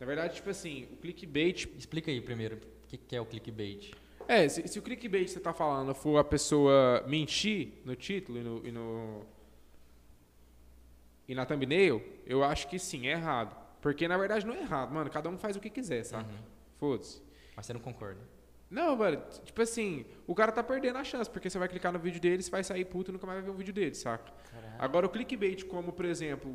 [0.00, 1.66] Na verdade, tipo assim, o clickbait.
[1.76, 3.92] Explica aí primeiro o que, que é o clickbait.
[4.30, 8.38] É, se, se o clickbait que você tá falando for a pessoa mentir no título
[8.38, 8.64] e no.
[8.64, 9.26] E, no,
[11.26, 13.56] e na thumbnail, eu acho que sim, é errado.
[13.80, 15.10] Porque na verdade não é errado, mano.
[15.10, 16.32] Cada um faz o que quiser, sabe?
[16.32, 16.38] Uhum.
[16.78, 17.20] Foda-se.
[17.56, 18.20] Mas você não concorda.
[18.70, 21.98] Não, mano, tipo assim, o cara tá perdendo a chance, porque você vai clicar no
[21.98, 24.32] vídeo dele, você vai sair puto e nunca mais vai ver um vídeo dele, saca?
[24.48, 24.74] Caralho.
[24.78, 26.54] Agora o clickbait, como por exemplo,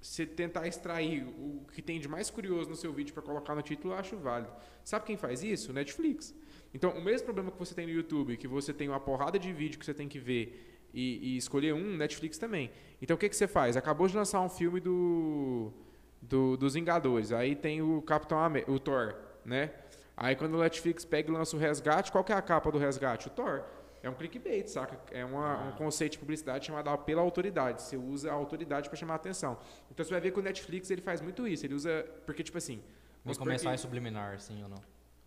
[0.00, 3.62] você tentar extrair o que tem de mais curioso no seu vídeo para colocar no
[3.62, 4.52] título, eu acho válido.
[4.82, 5.72] Sabe quem faz isso?
[5.72, 6.34] Netflix.
[6.76, 9.50] Então, o mesmo problema que você tem no YouTube, que você tem uma porrada de
[9.50, 12.70] vídeo que você tem que ver e, e escolher um, Netflix também.
[13.00, 13.78] Então, o que, que você faz?
[13.78, 15.72] Acabou de lançar um filme do,
[16.20, 17.32] do dos Vingadores.
[17.32, 19.70] Aí tem o Capitão América, o Thor, né?
[20.14, 22.76] Aí quando o Netflix pega e lança o Resgate, qual que é a capa do
[22.76, 23.28] Resgate?
[23.28, 23.62] O Thor.
[24.02, 25.00] É um clickbait, saca?
[25.10, 27.80] É uma, um conceito de publicidade chamado pela autoridade.
[27.80, 29.58] Você usa a autoridade para chamar a atenção.
[29.90, 31.64] Então você vai ver que o Netflix ele faz muito isso.
[31.64, 32.04] Ele usa.
[32.26, 32.82] Porque, tipo assim.
[33.24, 34.78] Vamos começar que- em subliminar, assim ou não?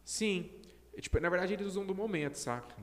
[0.06, 0.50] Sim.
[1.02, 2.76] Tipo, na verdade, eles usam do momento, saca?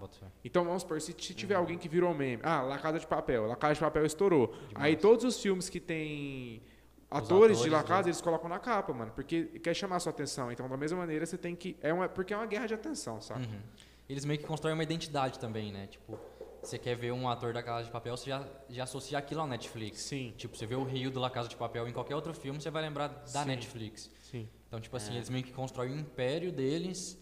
[0.44, 1.16] Então vamos supor, se Uhum.
[1.16, 2.40] tiver alguém que virou meme.
[2.42, 3.46] Ah, La Casa de Papel.
[3.46, 4.54] La Casa de Papel estourou.
[4.74, 6.62] Aí todos os filmes que tem
[7.10, 8.08] atores, de La atores, Casa, né?
[8.08, 9.12] eles colocam na capa, mano.
[9.14, 10.50] Porque quer chamar a sua atenção.
[10.50, 11.76] Então, da mesma maneira, você tem que.
[11.80, 13.40] É uma, porque é uma guerra de atenção, saca?
[13.40, 13.60] Uhum.
[14.08, 15.86] Eles meio que constroem uma identidade também, né?
[15.88, 16.18] Tipo,
[16.62, 19.46] você quer ver um ator da Casa de Papel, você já, já associa aquilo ao
[19.46, 20.00] Netflix.
[20.02, 20.32] Sim.
[20.36, 22.70] Tipo, você vê o Rio do La Casa de Papel em qualquer outro filme, você
[22.70, 23.44] vai lembrar da Sim.
[23.46, 24.10] Netflix.
[24.22, 24.48] Sim.
[24.68, 25.16] Então, tipo assim, É.
[25.16, 27.18] eles meio que constroem o império deles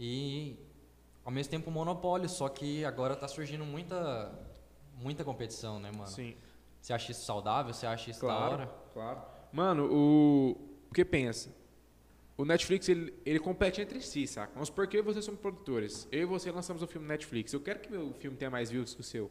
[0.00, 0.56] e
[1.24, 4.32] ao mesmo tempo um monopólio, só que agora tá surgindo muita
[4.96, 6.06] muita competição, né, mano?
[6.08, 6.34] Sim.
[6.80, 7.72] Você acha isso saudável?
[7.74, 8.66] Você acha isso da Claro, hora?
[8.92, 9.22] claro.
[9.52, 10.56] Mano, o.
[10.90, 11.54] O que pensa?
[12.36, 14.52] O Netflix, ele, ele compete entre si, saca?
[14.54, 16.08] Vamos supor que eu e você somos produtores.
[16.10, 17.52] Eu e você lançamos um filme no Netflix.
[17.52, 19.30] Eu quero que meu filme tenha mais views que o seu.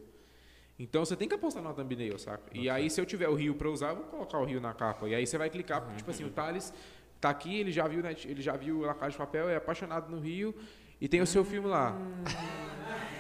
[0.78, 2.56] Então você tem que apostar no thumbnail, saca?
[2.56, 4.74] E aí, se eu tiver o Rio pra usar, eu vou colocar o Rio na
[4.74, 5.10] capa.
[5.10, 6.72] E aí você vai clicar, porque, tipo assim, o Thales
[7.20, 10.10] tá aqui, ele já viu, Net- ele já viu La Casa de Papel, é apaixonado
[10.10, 10.54] no Rio
[11.02, 11.96] e tem o seu filme lá.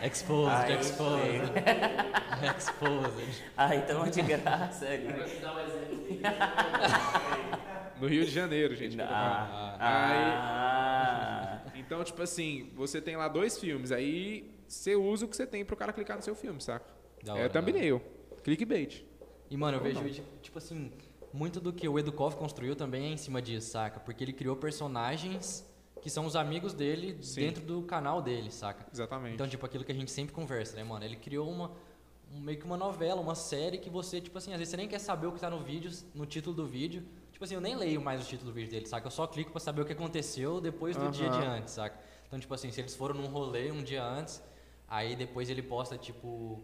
[0.01, 1.51] Exposed, Ai, exposed.
[2.57, 3.43] exposed.
[3.57, 4.85] Ah, então é de graça.
[4.87, 5.07] ali.
[7.99, 8.95] No Rio de Janeiro, gente.
[9.01, 15.27] Ah, Aí- ah, Então, tipo assim, você tem lá dois filmes, aí você usa o
[15.27, 16.85] que você tem pro cara clicar no seu filme, saca?
[17.23, 18.01] Da é hora, da thumbnail.
[18.43, 19.03] Clickbait.
[19.49, 20.91] E, mano, eu vejo, tipo assim,
[21.33, 23.99] muito do que o Edukov construiu também é em cima disso, saca?
[23.99, 25.65] Porque ele criou personagens
[26.01, 27.41] que são os amigos dele Sim.
[27.41, 28.85] dentro do canal dele, saca?
[28.91, 29.33] Exatamente.
[29.35, 31.03] Então, tipo, aquilo que a gente sempre conversa, né, mano?
[31.03, 31.71] Ele criou uma,
[32.33, 34.87] um- meio que uma novela, uma série que você, tipo assim, às vezes você nem
[34.87, 37.03] quer saber o que tá no vídeo, no título do vídeo.
[37.33, 39.07] Tipo assim, eu nem leio mais o título do vídeo dele, saca?
[39.07, 41.99] Eu só clico pra saber o que aconteceu depois do dia de antes, saca?
[42.27, 44.41] Então, tipo assim, se eles foram num rolê um dia antes,
[44.87, 46.63] aí depois ele posta, tipo,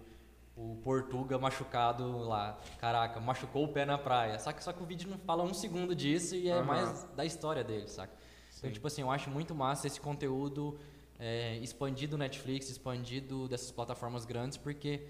[0.56, 2.58] o Portuga machucado lá.
[2.80, 4.40] Caraca, machucou o pé na praia.
[4.40, 4.62] Saca?
[4.62, 6.64] Só que o vídeo não fala um segundo disso e é Aham.
[6.64, 8.14] mais da história dele, saca?
[8.58, 10.80] Então, tipo assim, eu acho muito massa esse conteúdo
[11.20, 15.06] é, expandido no Netflix, expandido dessas plataformas grandes, porque,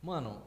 [0.00, 0.40] mano,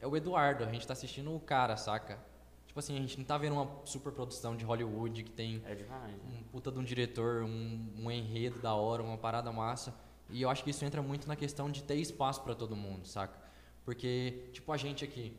[0.00, 2.18] é o Eduardo, a gente tá assistindo o cara, saca?
[2.66, 5.74] Tipo assim, a gente não tá vendo uma super produção de Hollywood que tem é
[5.74, 6.12] demais.
[6.12, 6.18] né?
[6.38, 9.92] um puta de um diretor, um, um enredo da hora, uma parada massa.
[10.30, 13.06] E eu acho que isso entra muito na questão de ter espaço pra todo mundo,
[13.06, 13.47] saca?
[13.88, 15.34] Porque, tipo, a gente aqui.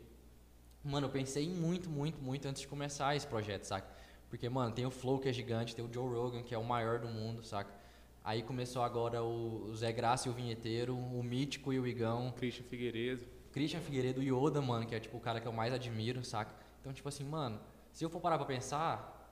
[0.83, 3.87] Mano, eu pensei muito, muito, muito antes de começar esse projeto, saca?
[4.27, 6.63] Porque, mano, tem o Flow que é gigante, tem o Joe Rogan que é o
[6.63, 7.71] maior do mundo, saca?
[8.23, 12.33] Aí começou agora o, Zé Graça e o Vinheteiro, o Mítico e o Igão.
[12.35, 13.23] Christian Figueiredo.
[13.51, 16.51] Christian Figueiredo e Yoda, mano, que é tipo o cara que eu mais admiro, saca?
[16.81, 17.59] Então, tipo assim, mano,
[17.91, 19.31] se eu for parar pra pensar,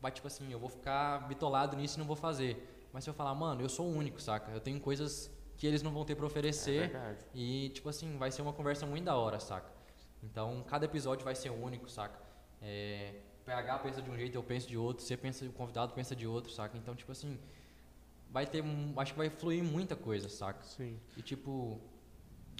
[0.00, 2.86] vai tipo assim, eu vou ficar bitolado nisso e não vou fazer.
[2.92, 4.52] Mas se eu falar, mano, eu sou o único, saca?
[4.52, 7.24] Eu tenho coisas que eles não vão ter pra É oferecer verdade.
[7.34, 9.70] e, tipo assim, vai ser uma conversa muito da hora, saca?
[10.22, 12.18] Então, cada episódio vai ser único, saca?
[12.60, 16.14] É, PH pensa de um jeito, eu penso de outro, você pensa, o convidado pensa
[16.14, 16.76] de outro, saca?
[16.78, 17.38] Então, tipo assim,
[18.30, 20.62] vai ter, um- acho que vai fluir muita coisa, saca?
[20.64, 20.98] Sim.
[21.16, 21.80] E tipo,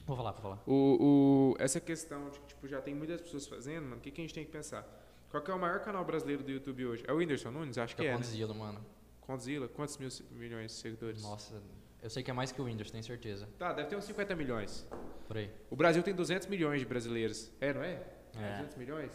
[0.05, 0.63] vou falar, vou falar.
[0.67, 4.11] O, o, essa questão de que tipo, já tem muitas pessoas fazendo, mano, o que,
[4.11, 4.87] que a gente tem que pensar?
[5.31, 7.05] Qual que é o maior canal brasileiro do YouTube hoje?
[7.07, 7.79] É o Whindersson Nunes?
[7.79, 8.17] Acho que é, né?
[8.17, 8.85] Condzilla, mano.
[9.23, 9.67] Condzilla?
[9.69, 11.23] Quantos mil, milhões de seguidores?
[11.23, 11.63] Nossa,
[12.03, 13.49] eu sei que é mais que o Windows, tenho certeza.
[13.57, 14.87] Tá, deve ter uns 50 milhões.
[15.29, 15.51] Por aí.
[15.71, 17.51] O Brasil tem 200 milhões de brasileiros.
[17.61, 18.03] É, não é?
[18.37, 18.57] É.
[18.57, 19.13] 200 milhões?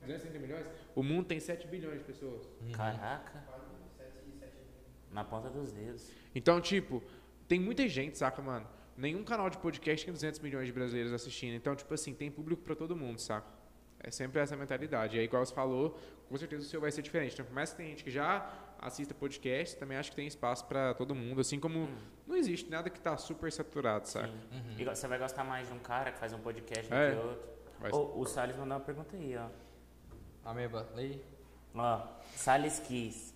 [0.00, 0.66] 230 milhões?
[0.94, 2.46] O mundo tem 7 bilhões de pessoas.
[2.62, 2.72] Uhum.
[2.72, 3.44] Caraca.
[5.12, 6.10] Na ponta dos dedos.
[6.34, 7.02] Então, tipo,
[7.46, 8.66] tem muita gente, saca, mano?
[8.96, 11.54] Nenhum canal de podcast tem 200 milhões de brasileiros assistindo.
[11.54, 13.46] Então, tipo assim, tem público pra todo mundo, saca?
[14.00, 15.16] É sempre essa mentalidade.
[15.16, 17.34] E aí, igual você falou, com certeza o seu vai ser diferente.
[17.34, 20.64] Então, por mais que tem gente que já assista podcast, também acho que tem espaço
[20.66, 21.40] pra todo mundo.
[21.40, 21.88] Assim como
[22.26, 24.28] não existe nada que tá super saturado, saca?
[24.28, 24.34] Sim.
[24.52, 24.74] Uhum.
[24.78, 27.10] E você vai gostar mais de um cara que faz um podcast do É.
[27.12, 27.48] que outro.
[27.80, 29.48] Vai- Ô, o Salles mandou uma pergunta aí, ó.
[30.44, 31.24] Ameba, lei.
[31.74, 33.34] Ó, Salles quis.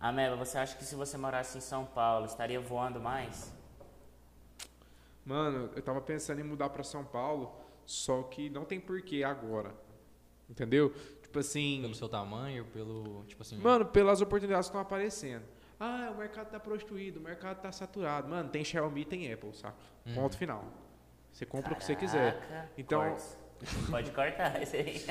[0.00, 3.52] Ameba, você acha que se você morasse em São Paulo, estaria voando mais?
[5.24, 7.54] Mano, eu tava pensando em mudar pra São Paulo,
[7.86, 9.72] só que não tem porquê agora.
[10.48, 10.92] Entendeu?
[11.34, 11.78] Tipo assim.
[11.82, 13.24] Pelo seu tamanho, pelo.
[13.24, 13.58] Tipo assim.
[13.58, 15.42] Mano, pelas oportunidades que estão aparecendo.
[15.80, 18.28] Ah, o mercado tá prostituído, o mercado tá saturado.
[18.28, 19.74] Mano, tem Xiaomi, tem Apple, saca?
[20.06, 20.14] Uhum.
[20.14, 20.64] Ponto final.
[21.32, 22.38] Você compra o que você quiser.
[22.38, 23.36] Caraca, Então, cortes.
[23.90, 25.04] Pode cortar isso aí.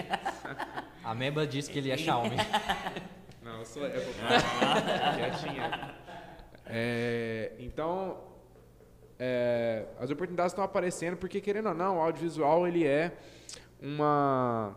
[1.04, 2.38] A Meba disse que ele é Xiaomi.
[3.44, 4.00] Não, eu sou Apple.
[5.18, 5.96] Quietinha.
[6.66, 8.24] É, então,
[9.20, 13.12] é, as oportunidades estão aparecendo porque, querendo ou não, o audiovisual ele é
[13.82, 14.74] uma,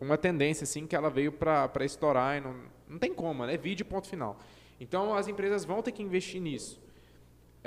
[0.00, 2.54] uma tendência assim, que ela veio para estourar e não,
[2.88, 3.56] não tem como, né?
[3.56, 4.38] Vídeo ponto final.
[4.80, 6.80] Então, as empresas vão ter que investir nisso.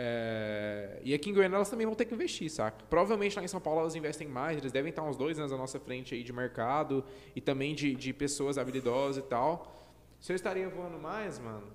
[0.02, 2.86] É, e aqui em Goiânia elas também vão ter que investir, saca?
[2.90, 5.58] Provavelmente lá em São Paulo elas investem mais, eles devem estar uns dois anos à
[5.58, 7.04] nossa frente aí de mercado
[7.36, 9.76] e também de, de pessoas habilidosas e tal.
[10.18, 11.68] Se eu estaria voando mais, mano,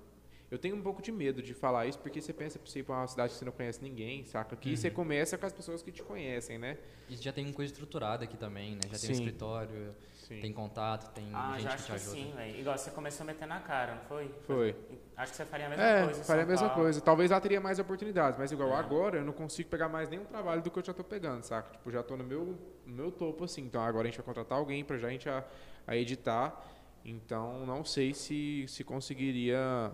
[0.51, 2.83] eu tenho um pouco de medo de falar isso, porque você pensa pra você ir
[2.83, 4.53] pra uma cidade que você não conhece ninguém, saca?
[4.55, 6.77] Aqui você começa com as pessoas que te conhecem, né?
[7.09, 8.81] E já tem uma coisa estruturada aqui também, né?
[8.83, 9.23] Já tem um Sim.
[9.23, 10.39] escritório, Sim.
[10.41, 12.11] tem contato, tem Ah, gente já que acho te que ajuda.
[12.15, 12.59] sim, velho.
[12.59, 14.27] Igual você começou a meter na cara, não foi?
[14.45, 14.75] Foi.
[15.17, 16.21] Acho que você faria a mesma É, coisa.
[16.21, 16.83] em faria a mesma Paulo.
[16.83, 17.01] coisa.
[17.01, 18.75] Talvez lá teria mais oportunidades, mas igual É.
[18.75, 21.71] agora eu não consigo pegar mais nenhum trabalho do que eu já tô pegando, saca?
[21.71, 22.55] Tipo, já tô no meu,
[22.85, 23.61] no meu topo assim.
[23.61, 25.43] Então agora a gente vai contratar alguém pra já a gente a,
[25.87, 26.63] a editar.
[27.03, 29.91] Então não sei se, se conseguiria,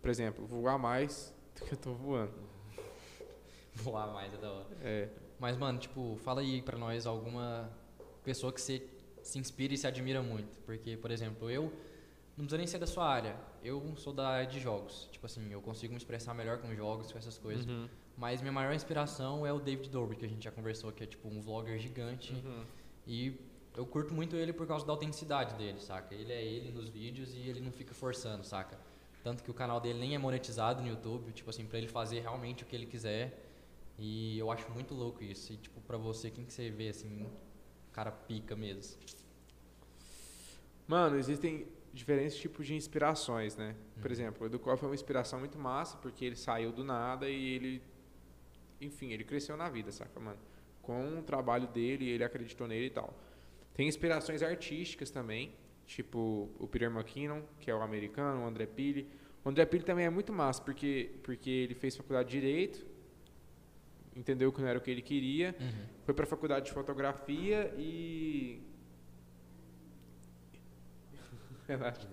[0.00, 2.34] por exemplo, voar mais do que eu tô voando.
[3.74, 4.66] Voar mais é da hora.
[4.80, 5.08] É.
[5.38, 7.70] Mas, mano, tipo, fala aí pra nós alguma
[8.24, 8.82] pessoa que você
[9.22, 10.58] se inspira e se admira muito.
[10.60, 11.64] Porque, por exemplo, eu
[12.36, 13.36] não precisa nem ser da sua área.
[13.62, 15.08] Eu sou da área de jogos.
[15.10, 17.66] Tipo assim, eu consigo me expressar melhor com jogos, com essas coisas.
[17.66, 17.88] Uhum.
[18.16, 21.06] Mas minha maior inspiração é o David Dobrik, que a gente já conversou, que é
[21.06, 22.32] tipo um vlogger gigante.
[22.32, 22.64] Uhum.
[23.06, 23.38] E
[23.76, 26.14] eu curto muito ele por causa da autenticidade dele, saca?
[26.14, 28.78] Ele é ele nos vídeos e ele não fica forçando, saca?
[29.26, 32.20] Tanto que o canal dele nem é monetizado no YouTube, tipo assim, pra ele fazer
[32.20, 33.44] realmente o que ele quiser.
[33.98, 35.52] E eu acho muito louco isso.
[35.52, 37.26] E tipo, pra você, quem que você vê assim,
[37.92, 38.96] cara pica mesmo?
[40.86, 43.74] Mano, existem diferentes tipos de inspirações, né?
[44.00, 44.12] Por Uhum.
[44.12, 47.82] exemplo, o Educoff é uma inspiração muito massa, porque ele saiu do nada e ele,
[48.80, 50.38] enfim, ele cresceu na vida, saca, mano?
[50.82, 53.12] Com o trabalho dele, ele acreditou nele e tal.
[53.74, 55.52] Tem inspirações artísticas também,
[55.86, 59.08] tipo o Peter McKinnon, que é o americano, o André Pili.
[59.44, 62.84] O André Pili também é muito massa, porque, porque ele fez faculdade de Direito,
[64.14, 65.54] entendeu que não era o que ele queria,
[66.04, 68.60] foi pra faculdade de fotografia e.
[71.68, 72.08] Relaxa,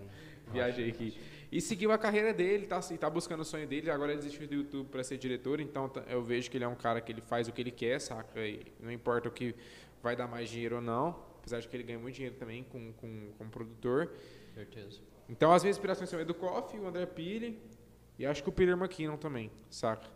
[0.52, 1.18] viajei aqui.
[1.52, 4.56] E seguiu a carreira dele, tá, tá buscando o sonho dele, agora ele desistiu do
[4.56, 7.48] YouTube para ser diretor, então eu vejo que ele é um cara que ele faz
[7.48, 8.40] o que ele quer, saca?
[8.40, 9.56] E não importa o que
[10.02, 12.94] vai dar mais dinheiro ou não, apesar de que ele ganha muito dinheiro também com,
[12.94, 14.10] com, com produtor.
[14.54, 15.02] Certeza.
[15.28, 17.62] Então as minhas inspirações são o Edu Koff, o André Pili
[18.18, 20.08] e acho que o Peter McKinnon também, saca?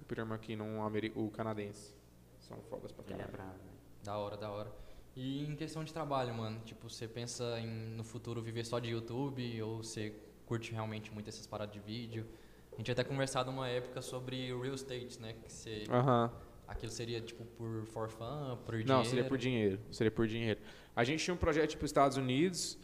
[0.00, 0.78] O Peter McKinnon,
[1.16, 1.92] o, canadense.
[2.38, 3.32] São fodas pra Ele é caralho.
[3.32, 3.72] bravo, né?
[4.04, 4.72] Da hora, da hora.
[5.16, 8.90] E em questão de trabalho, mano, tipo, você pensa em no futuro viver só de
[8.90, 10.14] YouTube ou você
[10.46, 12.26] curte realmente muito essas paradas de vídeo?
[12.72, 15.34] A gente até conversado uma época sobre o real estate, né?
[15.42, 16.30] Que você, Aham.
[16.66, 18.92] Aquilo seria tipo por for fun, por dinheiro.
[18.92, 19.78] Não, seria por dinheiro.
[19.90, 20.60] Seria por dinheiro.
[20.94, 22.78] A gente tinha um projeto para os Estados Unidos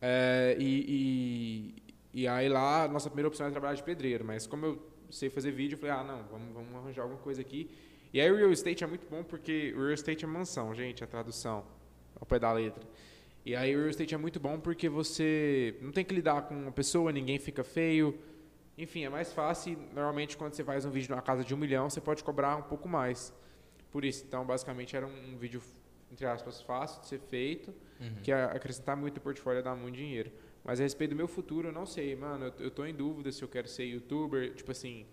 [0.00, 1.74] é, e,
[2.12, 4.94] e, e aí lá a nossa primeira opção era trabalhar de pedreiro, mas como eu
[5.10, 7.70] sei fazer vídeo, eu falei, ah, não, vamos, vamos arranjar alguma coisa aqui.
[8.12, 11.06] E aí o real estate é muito bom porque real estate é mansão, gente, a
[11.06, 11.64] tradução,
[12.14, 12.82] ao pé da letra.
[13.44, 16.54] E aí o real estate é muito bom porque você não tem que lidar com
[16.54, 18.18] uma pessoa, ninguém fica feio.
[18.76, 19.78] Enfim, é mais fácil.
[19.92, 22.62] Normalmente, quando você faz um vídeo numa casa de um milhão, você pode cobrar um
[22.62, 23.32] pouco mais.
[23.90, 25.62] Por isso, então, basicamente, era um, um vídeo,
[26.10, 28.16] entre aspas, fácil de ser feito, Uhum.
[28.24, 30.30] que acrescentar muito no portfólio dá muito dinheiro.
[30.64, 32.46] Mas a respeito do meu futuro, eu não sei, mano.
[32.46, 35.06] Eu, eu tô em dúvida se eu quero ser youtuber, tipo assim,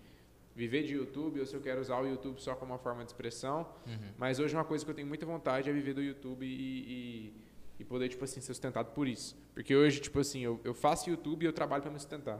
[0.55, 3.11] viver de YouTube, ou se eu quero usar o YouTube só como uma forma de
[3.11, 3.67] expressão.
[3.85, 3.97] Uhum.
[4.17, 7.33] Mas hoje uma coisa que eu tenho muita vontade é viver do YouTube e, e,
[7.81, 9.37] e poder, tipo assim, ser sustentado por isso.
[9.53, 12.39] Porque hoje, tipo assim, eu, eu faço YouTube e eu trabalho para me sustentar.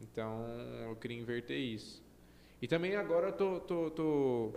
[0.00, 0.44] Então,
[0.88, 2.02] eu queria inverter isso.
[2.60, 3.60] E também agora eu tô...
[3.60, 4.52] tô, tô...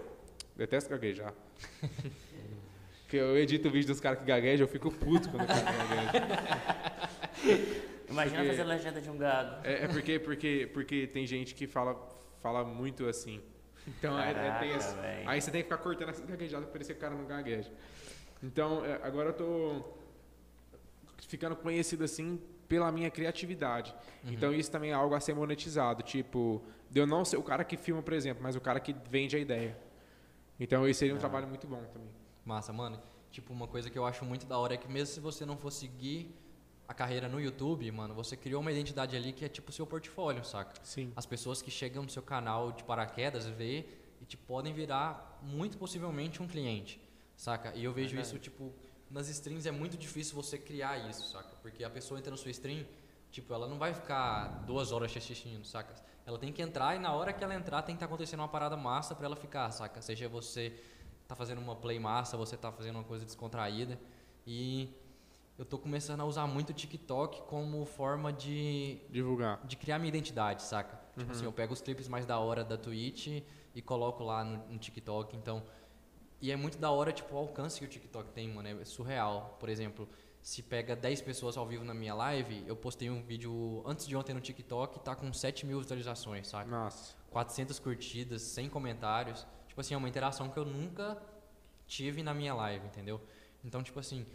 [0.56, 1.34] Detesto gaguejar.
[3.04, 5.62] Porque eu edito o vídeo dos caras que gaguejam, eu fico puto quando o cara
[5.73, 7.12] gagueja.
[8.10, 9.67] Imagina Porque- fazer legenda de um gado.
[9.67, 11.95] É, é porque, porque, porque tem gente que fala,
[12.41, 13.41] fala muito assim.
[13.88, 14.95] Então, é, é Caraca, tenso.
[14.95, 15.30] velho.
[15.30, 17.71] Aí você tem que ficar cortando essa gaguejada pra parecer que o cara não gagueja.
[18.43, 19.84] Então, é, agora eu tô
[21.27, 22.39] ficando conhecido assim
[22.71, 23.93] pela minha criatividade.
[24.23, 24.31] Uhum.
[24.31, 26.01] Então, isso também é algo a ser monetizado.
[26.03, 26.62] Tipo,
[26.95, 29.39] eu não ser o cara que filma, por exemplo, mas o cara que vende a
[29.39, 29.77] ideia.
[30.57, 31.19] Então, isso seria um Ah.
[31.19, 32.07] trabalho muito bom também.
[32.45, 32.97] Massa, mano.
[33.29, 35.57] Tipo, uma coisa que eu acho muito da hora é que mesmo se você não
[35.57, 36.34] for seguir
[36.88, 39.86] a carreira no YouTube, mano, você criou uma identidade ali que é tipo o seu
[39.86, 40.73] portfólio, saca?
[40.81, 41.12] Sim.
[41.13, 43.86] As pessoas que chegam no seu canal de paraquedas vê
[44.22, 47.01] e te podem virar muito possivelmente um cliente,
[47.36, 47.74] saca?
[47.76, 48.72] E eu vejo isso tipo
[49.12, 51.55] nas streams é muito difícil você criar isso, saca?
[51.62, 52.86] Porque a pessoa entra na sua stream,
[53.30, 55.93] tipo, ela não vai ficar duas horas te assistindo, saca?
[56.26, 58.47] Ela tem que entrar e na hora que ela entrar tem que estar acontecendo uma
[58.47, 60.01] parada massa pra ela ficar, saca?
[60.01, 60.74] Seja você
[61.28, 63.99] tá fazendo uma play massa, você tá fazendo uma coisa descontraída.
[64.47, 64.89] E
[65.57, 69.59] eu tô começando a usar muito o TikTok como forma de, Divulgar.
[69.66, 70.99] de criar minha identidade, saca?
[71.18, 73.43] Tipo assim, eu pego os clipes mais da hora da Twitch
[73.76, 75.62] e coloco lá no, no TikTok, então...
[76.41, 79.57] E é muito da hora, tipo, o alcance que o TikTok tem, mano, é surreal.
[79.59, 80.09] Por exemplo,
[80.41, 84.15] se pega 10 pessoas ao vivo na minha live, eu postei um vídeo antes de
[84.15, 86.69] ontem no TikTok, tá com 7 mil visualizações, saca?
[86.69, 87.15] Nossa.
[87.29, 89.45] 400 curtidas, 100 comentários.
[89.67, 91.21] Tipo assim, é uma interação que eu nunca
[91.85, 93.21] tive na minha live, entendeu?
[93.63, 94.25] Então, tipo assim,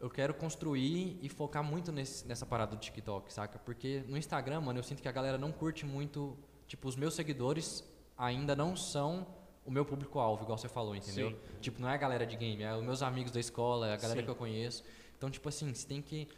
[0.00, 3.58] eu quero construir e focar muito nesse, nessa parada do TikTok, saca?
[3.58, 6.36] Porque no Instagram, mano, eu sinto que a galera não curte muito.
[6.66, 7.84] Tipo, os meus seguidores
[8.16, 9.26] ainda não são
[9.64, 11.30] o meu público-alvo, igual você falou, entendeu?
[11.30, 11.36] Sim.
[11.60, 13.96] Tipo, não é a galera de game, é os meus amigos da escola, é a
[13.96, 14.24] galera Sim.
[14.24, 14.82] que eu conheço.
[15.16, 16.28] Então, tipo assim, você tem que.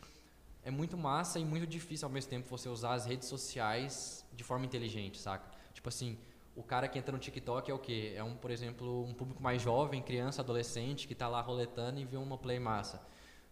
[0.63, 4.43] É muito massa e muito difícil ao mesmo tempo você usar as redes sociais de
[4.43, 5.51] forma inteligente, saca?
[5.75, 6.19] Tipo assim,
[6.57, 8.15] o cara que entra no TikTok é o quê?
[8.17, 12.05] É um, por exemplo, um público mais jovem, criança, adolescente, que tá lá roletando e
[12.05, 13.03] vê uma play massa.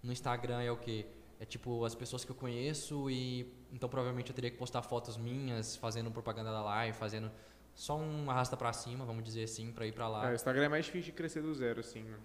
[0.03, 1.07] No Instagram é o quê?
[1.39, 5.17] É tipo as pessoas que eu conheço e então provavelmente eu teria que postar fotos
[5.17, 7.31] minhas, fazendo propaganda da live, fazendo
[7.75, 10.29] só um arrasta pra cima, vamos dizer assim, pra ir pra lá.
[10.29, 12.03] É, o Instagram é mais difícil de crescer do zero, assim.
[12.03, 12.19] né?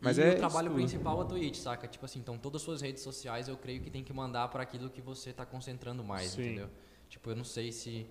[0.00, 1.88] Mas e é o trabalho principal é a Twitch, saca?
[1.88, 4.62] Tipo assim, então todas as suas redes sociais eu creio que tem que mandar para
[4.62, 6.42] aquilo que você tá concentrando mais, Sim.
[6.42, 6.68] entendeu?
[7.08, 8.06] Tipo, eu não sei se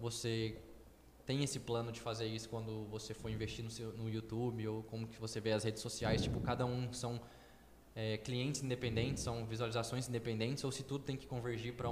[0.00, 0.56] você
[1.24, 4.82] tem esse plano de fazer isso quando você for investir no, seu, no YouTube ou
[4.82, 7.20] como que você vê as redes sociais, tipo, cada um são
[7.94, 11.88] é, clientes independentes, são visualizações independentes ou se tudo tem que convergir para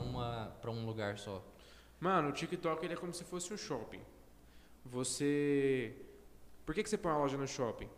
[0.60, 1.44] para um lugar só.
[2.00, 4.02] Mano, o TikTok ele é como se fosse um shopping.
[4.84, 5.94] Você.
[6.64, 7.88] Por que, que você põe uma loja no shopping?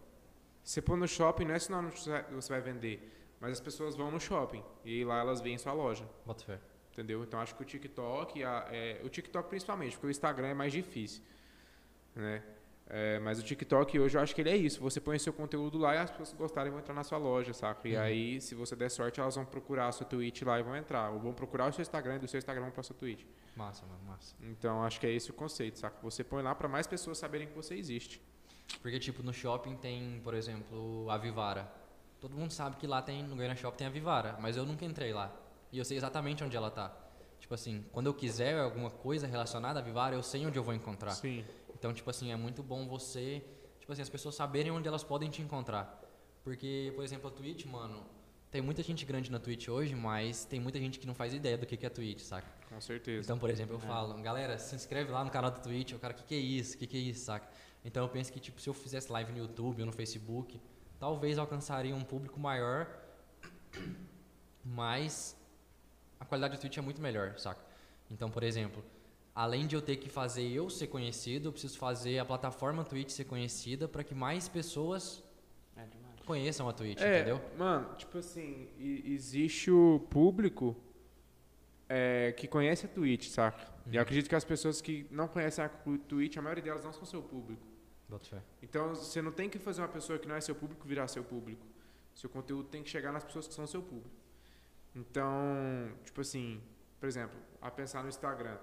[0.63, 3.61] Você põe no shopping não é sinal que você vai- você vai vender, mas as
[3.61, 6.09] pessoas vão no shopping e lá elas veem sua loja.
[6.27, 6.61] Bota fé.
[6.93, 7.23] Entendeu?
[7.23, 10.73] Então acho que o TikTok, a- é, o TikTok principalmente, porque o Instagram é mais
[10.73, 11.23] difícil.
[12.15, 12.43] Né?
[12.91, 14.81] É, mas o TikTok hoje eu acho que ele é isso.
[14.81, 17.87] Você põe seu conteúdo lá e as pessoas gostarem vão entrar na sua loja, saca?
[17.87, 18.01] E Uhum.
[18.03, 21.11] aí, se você der sorte, elas vão procurar a sua Twitch lá e vão entrar.
[21.11, 23.25] Ou vão procurar o seu Instagram e do seu Instagram pra sua Twitch.
[23.55, 24.35] Massa, mano, massa.
[24.43, 25.97] Então acho que é esse o conceito, saca?
[26.03, 28.23] Você põe lá pra mais pessoas saberem que você existe.
[28.81, 31.71] Porque, tipo, no shopping tem, por exemplo, a Vivara.
[32.21, 34.85] Todo mundo sabe que lá tem, no Goiânia Shopping tem a Vivara, mas eu nunca
[34.85, 35.31] entrei lá.
[35.71, 36.95] E eu sei exatamente onde ela tá.
[37.39, 40.75] Tipo assim, quando eu quiser alguma coisa relacionada à Vivara, eu sei onde eu vou
[40.75, 41.11] encontrar.
[41.13, 41.45] Sim.
[41.79, 43.45] Então, tipo assim, é muito bom você,
[43.79, 46.03] tipo assim, as pessoas saberem onde elas podem te encontrar.
[46.43, 48.05] Porque, por exemplo, a Twitch, mano,
[48.51, 51.57] tem muita gente grande na Twitch hoje, mas tem muita gente que não faz ideia
[51.57, 52.49] do que é a Twitch, saca?
[52.69, 53.27] Com certeza.
[53.27, 56.15] Então, por exemplo, eu falo, galera, se inscreve lá no canal do Twitch, o cara,
[56.15, 56.75] o que, que é isso?
[56.75, 57.49] O que, que é isso, saca?
[57.85, 60.61] Então eu penso que, tipo, se eu fizesse live no YouTube ou no Facebook,
[60.99, 62.89] talvez alcançaria um público maior,
[64.65, 65.37] mas
[66.19, 67.65] a qualidade do Twitch é muito melhor, saca?
[68.11, 68.83] Então, por exemplo,
[69.39, 73.11] além de eu ter que fazer eu ser conhecido, eu preciso fazer a plataforma Twitch
[73.11, 75.23] ser conhecida para que mais pessoas
[75.77, 75.87] É
[76.27, 77.41] conheçam a Twitch, É, entendeu?
[77.57, 80.77] mano, tipo assim, e- existe o público
[81.89, 83.63] é, que conhece a Twitch, saca?
[83.87, 83.95] E Uhum.
[83.95, 85.69] eu acredito que as pessoas que não conhecem a
[86.09, 87.63] Twitch, a maioria delas não são seu público.
[88.63, 91.23] Então, você não tem que fazer uma pessoa que não é seu público virar seu
[91.23, 91.65] público.
[92.15, 94.11] Seu conteúdo tem que chegar nas pessoas que são seu público.
[94.97, 95.31] Então,
[96.05, 96.61] tipo assim,
[96.99, 98.57] por exemplo, a pensar no Instagram.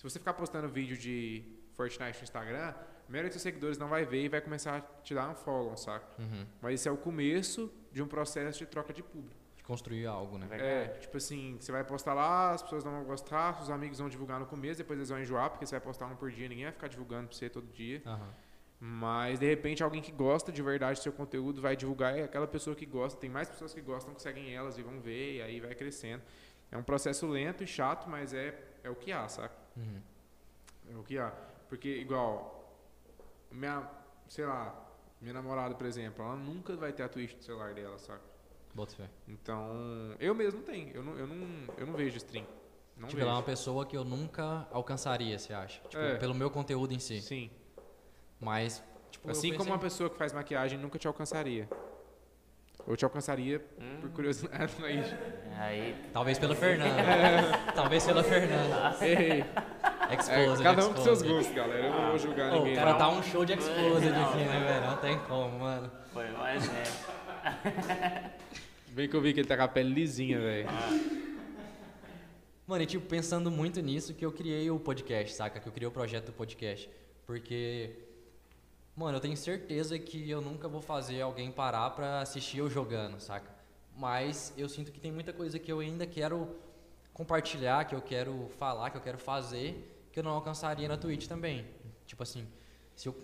[0.00, 1.44] Se você ficar postando vídeo de
[1.74, 4.80] Fortnite no Instagram, a maioria dos seus seguidores não vai ver e vai começar a
[5.02, 6.06] te dar um follow, saca?
[6.18, 6.46] Uhum.
[6.62, 9.36] Mas esse é o começo de um processo de troca de público.
[9.58, 10.48] De construir algo, né?
[10.52, 14.08] É, tipo assim, você vai postar lá, as pessoas não vão gostar, seus amigos vão
[14.08, 16.64] divulgar no começo, depois eles vão enjoar, porque você vai postar um por dia, ninguém
[16.64, 18.00] vai ficar divulgando pra você todo dia.
[18.06, 18.30] Aham.
[18.80, 22.46] Mas de repente alguém que gosta de verdade do seu conteúdo vai divulgar e aquela
[22.46, 25.42] pessoa que gosta, tem mais pessoas que gostam que seguem elas e vão ver, e
[25.42, 26.22] aí vai crescendo.
[26.72, 29.59] É um processo lento e chato, mas é, é o que há, saca?
[29.76, 30.00] Uhum.
[30.92, 31.32] É o que há.
[31.68, 32.74] Porque, igual,
[33.50, 33.88] minha,
[34.28, 34.74] sei lá,
[35.20, 38.22] minha namorada, por exemplo, ela nunca vai ter a Twitch no celular dela, saca?
[38.74, 39.08] Boto fé.
[39.28, 39.68] Então,
[40.18, 42.46] eu mesmo tenho, eu não, eu não, eu não vejo stream.
[42.96, 43.40] Não tipo, ela é vejo.
[43.40, 45.80] uma pessoa que eu nunca alcançaria, você acha?
[45.88, 46.16] Tipo, É.
[46.18, 47.20] pelo meu conteúdo em si.
[47.20, 47.50] Sim.
[48.38, 51.68] Mas, tipo, Assim como pensei- uma pessoa que faz maquiagem nunca te alcançaria.
[52.86, 54.72] Ou te alcançaria Hum, por curiosidade.
[54.78, 55.14] não é isso?
[55.58, 56.92] aí, Talvez pela Fernanda.
[57.74, 58.96] Talvez pela Fernanda.
[59.00, 59.44] Ei,
[60.12, 61.86] Exposed, é, cada um com seus gostos, galera.
[61.86, 62.72] Eu não vou julgar ninguém.
[62.72, 62.98] o cara não.
[62.98, 64.86] tá um show de exposed aqui, né, velho?
[64.90, 65.90] Não tem como, mano.
[66.12, 66.92] foi um exemplo.
[68.88, 70.68] Bem que eu vi que ele tá com a pele lisinha, velho.
[72.66, 75.58] Mano, e tipo, pensando muito nisso que eu criei o podcast, saca?
[75.60, 76.88] Que eu criei o projeto do podcast.
[77.26, 77.90] Porque,
[79.00, 83.18] mano, eu tenho certeza que eu nunca vou fazer alguém parar pra assistir eu jogando,
[83.18, 83.50] saca?
[83.96, 86.56] Mas eu sinto que tem muita coisa que eu ainda quero
[87.14, 91.26] compartilhar, que eu quero falar, que eu quero fazer, que eu não alcançaria na Twitch
[91.26, 91.66] também.
[92.06, 92.46] Tipo assim,
[92.94, 93.14] se eu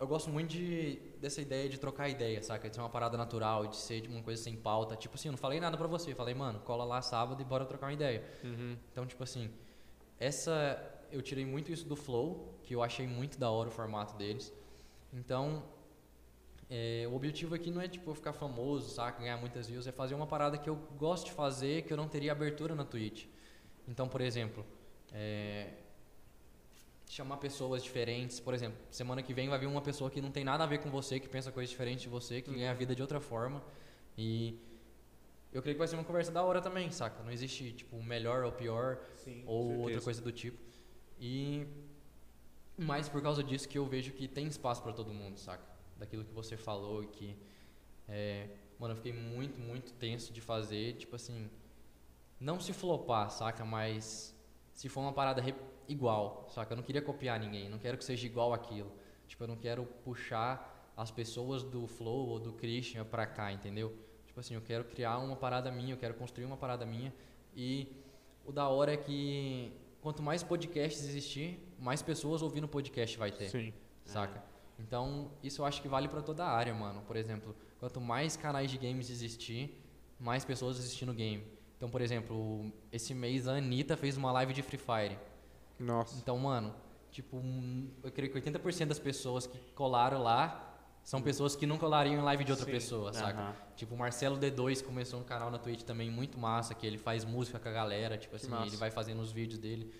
[0.00, 2.70] eu gosto muito de, dessa ideia de trocar ideia, saca?
[2.70, 4.96] De ser uma parada natural, de ser de uma coisa sem pauta.
[4.96, 6.14] Tipo assim, eu não falei nada pra você.
[6.14, 8.24] Falei, mano, cola lá sábado e bora trocar uma ideia.
[8.42, 8.78] Uhum.
[8.90, 9.50] Então, tipo assim,
[10.18, 14.16] essa eu tirei muito isso do Flow, que eu achei muito da hora o formato
[14.16, 14.50] deles.
[15.12, 15.64] Então,
[16.68, 20.14] é, o objetivo aqui não é tipo ficar famoso, saca, ganhar muitas views, é fazer
[20.14, 23.26] uma parada que eu gosto de fazer, que eu não teria abertura na Twitch.
[23.88, 24.64] Então, por exemplo,
[25.12, 25.72] é,
[27.08, 30.44] chamar pessoas diferentes, por exemplo, semana que vem vai vir uma pessoa que não tem
[30.44, 32.94] nada a ver com você, que pensa coisas diferentes de você, que ganha a vida
[32.94, 33.60] de outra forma.
[34.16, 34.56] E
[35.52, 37.20] eu creio que vai ser uma conversa da hora também, saca?
[37.24, 40.56] Não existe tipo melhor ou pior Sim, ou outra coisa do tipo.
[41.18, 41.66] E
[42.80, 45.64] mais por causa disso que eu vejo que tem espaço pra todo mundo, saca?
[45.96, 47.36] Daquilo que você falou e que
[48.08, 51.50] é, mano, eu fiquei muito, muito tenso de fazer, tipo assim,
[52.38, 53.64] não se flopar, saca?
[53.64, 54.34] Mas
[54.72, 55.42] se for uma parada
[55.86, 56.72] igual, saca?
[56.72, 58.90] Eu não queria copiar ninguém, não quero que seja igual aquilo.
[59.28, 63.96] Tipo, eu não quero puxar as pessoas do Flow ou do Christian pra cá, entendeu?
[64.26, 67.12] Tipo assim, eu quero criar uma parada minha, eu quero construir uma parada minha
[67.54, 67.92] e
[68.44, 73.48] o da hora é que quanto mais podcasts existir, mais pessoas ouvindo podcast vai ter
[73.48, 73.72] Sim.
[74.04, 74.42] saca?
[74.78, 77.02] Então, isso eu acho que vale pra toda a área, mano.
[77.02, 79.82] Por exemplo, quanto mais canais de games existir,
[80.18, 81.44] mais pessoas assistindo game.
[81.76, 85.18] Então, por exemplo, esse mês a Anitta fez uma live de Free Fire.
[85.78, 86.16] Nossa.
[86.18, 86.74] Então, mano,
[87.10, 87.42] tipo,
[88.02, 90.66] eu creio que 80% das pessoas que colaram lá
[91.02, 92.72] são pessoas que não colariam em live de outra Sim.
[92.72, 93.40] pessoa, saca?
[93.40, 93.54] Aham.
[93.74, 97.24] Tipo, o Marcelo D2 começou um canal na Twitch também muito massa, que ele faz
[97.24, 99.92] música com a galera, tipo assim, ele vai fazendo os vídeos dele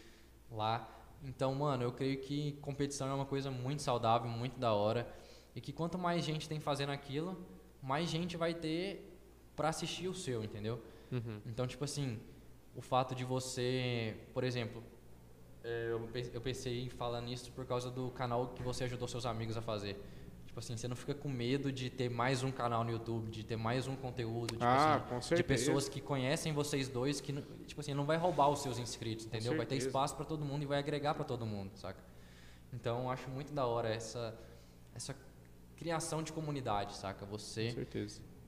[0.51, 0.87] lá.
[1.23, 5.13] Então, mano, eu creio que competição é uma coisa muito saudável, muito da hora.
[5.55, 7.37] E que quanto mais gente tem fazendo aquilo,
[7.83, 9.07] mais gente vai ter
[9.55, 10.81] pra assistir o seu, entendeu?
[11.11, 11.41] Uhum.
[11.45, 12.19] Então, tipo assim,
[12.75, 14.83] o fato de você, por exemplo,
[15.63, 15.91] é,
[16.33, 19.63] eu pensei em falar nisso por causa do canal que você ajudou seus amigos a
[19.63, 20.01] fazer.
[20.51, 23.45] Tipo assim, você não fica com medo de ter mais um canal no YouTube, de
[23.45, 25.47] ter mais um conteúdo, tipo Ah, assim, com de certeza.
[25.49, 29.27] pessoas que conhecem vocês dois, que, não- tipo assim, não vai roubar os seus inscritos,
[29.27, 29.57] entendeu?
[29.57, 32.03] Vai ter espaço pra todo mundo e vai agregar pra todo mundo, saca?
[32.73, 34.37] Então, eu acho muito da hora essa,
[34.93, 35.15] essa
[35.77, 37.25] criação de comunidade, saca?
[37.27, 37.87] Você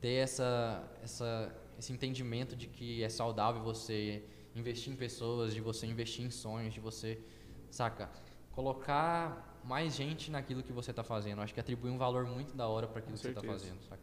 [0.00, 4.24] ter essa, essa, esse entendimento de que é saudável você
[4.56, 7.20] investir em pessoas, de você investir em sonhos, de você,
[7.70, 8.10] saca,
[8.50, 11.40] colocar mais gente naquilo que você está fazendo.
[11.42, 14.02] Acho que atribui um valor muito da hora para aquilo que você está fazendo, saca?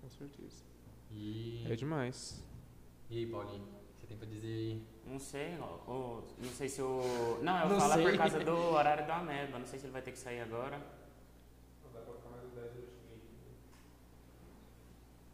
[0.00, 0.64] Com certeza.
[1.10, 2.44] E, É demais.
[3.10, 4.82] e aí, Paulinho, o que você tem para dizer aí?
[5.06, 7.38] Não sei, ó, o- não sei se o.
[7.42, 8.02] Não, eu Não falo sei.
[8.10, 9.58] por causa do horário do Ameba.
[9.58, 10.80] Não sei se ele vai ter que sair agora.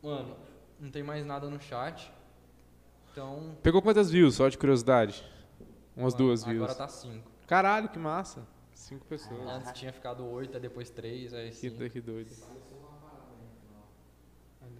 [0.02, 0.36] Mano,
[0.80, 2.12] não tem mais nada no chat.
[3.12, 3.56] Então.
[3.62, 5.24] Pegou quantas views, só de curiosidade?
[5.96, 6.62] Umas mano, duas views.
[6.64, 7.30] Agora tá 5.
[7.46, 8.46] Caralho, que massa.
[8.82, 9.48] Cinco pessoas.
[9.48, 11.88] Antes tinha ficado 8, depois 3, aí Que, 5.
[11.88, 12.30] que doido.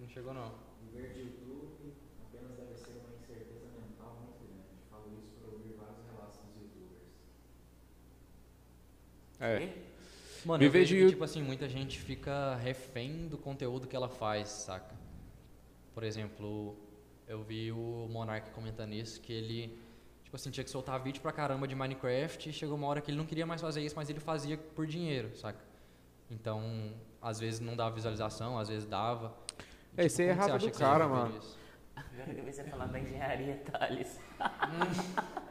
[0.01, 0.53] Não chegou não.
[0.91, 1.93] Viver de YouTube
[2.27, 4.67] apenas deve ser uma incerteza mental muito grande.
[4.89, 7.01] Falo isso por ouvir vários relatos dos youtubers.
[9.39, 9.63] É.
[9.63, 10.45] E?
[10.45, 13.95] Mano, Viver eu vejo de que, tipo assim, muita gente fica refém do conteúdo que
[13.95, 14.93] ela faz, saca?
[15.93, 16.75] Por exemplo,
[17.25, 19.79] eu vi o Monark comentando isso, que ele,
[20.33, 23.11] tipo assim, tinha que soltar vídeo pra caramba de Minecraft e chegou uma hora que
[23.11, 25.63] ele não queria mais fazer isso, mas ele fazia por dinheiro, saca?
[26.27, 29.31] Então, às vezes não dava visualização, às vezes dava.
[29.95, 31.37] E, É, isso aí é que você errado acha do que você cara, mano.
[31.37, 31.59] isso?
[31.95, 34.19] Agora eu devia falar da engenharia, Thales.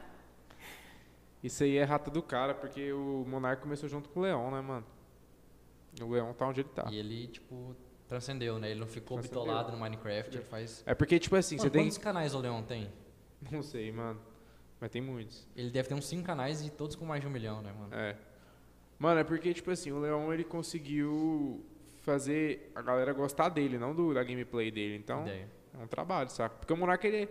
[1.43, 4.61] Isso aí é rata do cara, porque o Monark começou junto com o Leão, né,
[4.61, 4.87] mano?
[6.01, 6.89] O Leão tá onde ele tá.
[6.89, 7.75] E ele, tipo,
[8.07, 8.71] transcendeu, né?
[8.71, 10.85] Ele não ficou bitolado no Minecraft, ele faz...
[10.87, 11.83] É porque, tipo assim, Mano, você tem.
[11.83, 12.93] quantos canais o Leon tem?
[13.51, 14.21] Não sei, mano.
[14.83, 15.47] Mas tem muitos.
[15.55, 17.95] Ele deve ter uns 5 canais e todos com mais de um milhão, né, mano?
[17.95, 18.17] É.
[18.99, 21.65] Mano, é porque, tipo assim, o Leão ele conseguiu
[22.01, 24.97] fazer a galera gostar dele, não do, da gameplay dele.
[24.97, 25.49] Então, Ideia.
[25.73, 26.57] é um trabalho, saca?
[26.57, 27.29] Porque o Monark, ele.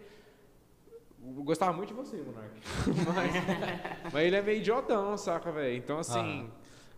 [1.22, 2.52] Eu gostava muito de você, Monark.
[3.14, 5.76] mas, mas ele é meio idiotão, saca, velho?
[5.76, 6.49] Então, assim.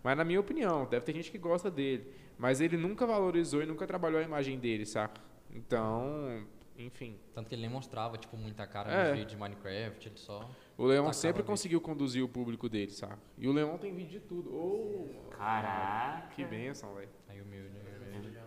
[0.04, 2.14] Mas na minha opinião, deve ter gente que gosta dele.
[2.38, 5.20] Mas ele nunca valorizou e nunca trabalhou a imagem dele, saca?
[5.52, 6.46] Então,
[6.86, 7.20] enfim.
[7.34, 9.10] Tanto que ele nem mostrava, tipo, muita cara É.
[9.10, 10.50] no vídeo de Minecraft, ele só...
[10.78, 11.46] O Leão sempre vídeo.
[11.52, 13.20] conseguiu conduzir o público dele, saca?
[13.38, 14.50] E o Leão tem vídeo de tudo.
[14.56, 16.28] Ô, Caraca.
[16.36, 17.10] que benção, velho.
[17.30, 17.70] Aí humilde,
[18.08, 18.38] humilde.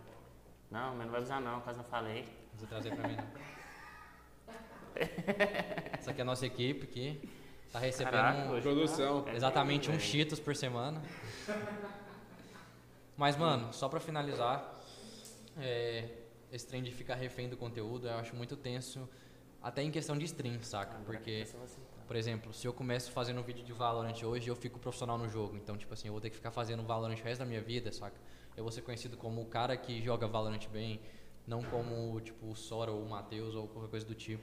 [0.70, 2.22] Não, mas não vai avisar não, caso não falei.
[2.22, 3.26] Não precisa trazer pra mim, não.
[5.98, 7.28] Essa aqui é a nossa equipe aqui.
[7.72, 9.24] Tá recebendo Caraca, um- Produção.
[9.34, 10.02] exatamente um velho.
[10.04, 11.02] Cheetos por semana.
[13.16, 14.74] Mas, mano, só pra finalizar,
[15.58, 16.08] é,
[16.52, 19.08] esse trem de ficar refém do conteúdo, eu acho muito tenso,
[19.62, 20.92] até em questão de stream, saca?
[20.96, 22.04] Agora Porque eu vou aceitar.
[22.06, 25.28] por exemplo, se eu começo fazendo um vídeo de Valorant hoje, eu fico profissional no
[25.28, 25.56] jogo.
[25.56, 27.90] Então, tipo assim, eu vou ter que ficar fazendo Valorant o resto da minha vida,
[27.92, 28.16] saca?
[28.56, 31.00] Eu vou ser conhecido como o cara que joga Valorant bem,
[31.46, 34.42] não como, tipo, o Sora ou o Matheus ou qualquer coisa do tipo.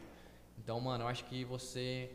[0.57, 2.11] Então, mano, eu acho que você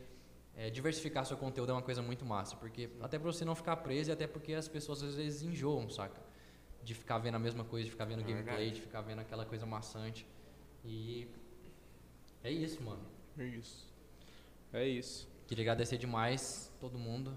[0.54, 3.76] é, diversificar seu conteúdo é uma coisa muito massa, porque até pra você não ficar
[3.76, 6.20] preso e até porque as pessoas às vezes enjoam, saca?
[6.88, 8.74] De ficar vendo a mesma coisa, de ficar vendo É gameplay, verdade.
[8.76, 10.26] de ficar vendo aquela coisa maçante.
[10.82, 11.28] E
[12.42, 13.04] é isso, mano.
[13.36, 13.86] É isso.
[14.72, 15.28] É isso.
[15.46, 17.36] Queria agradecer demais todo mundo.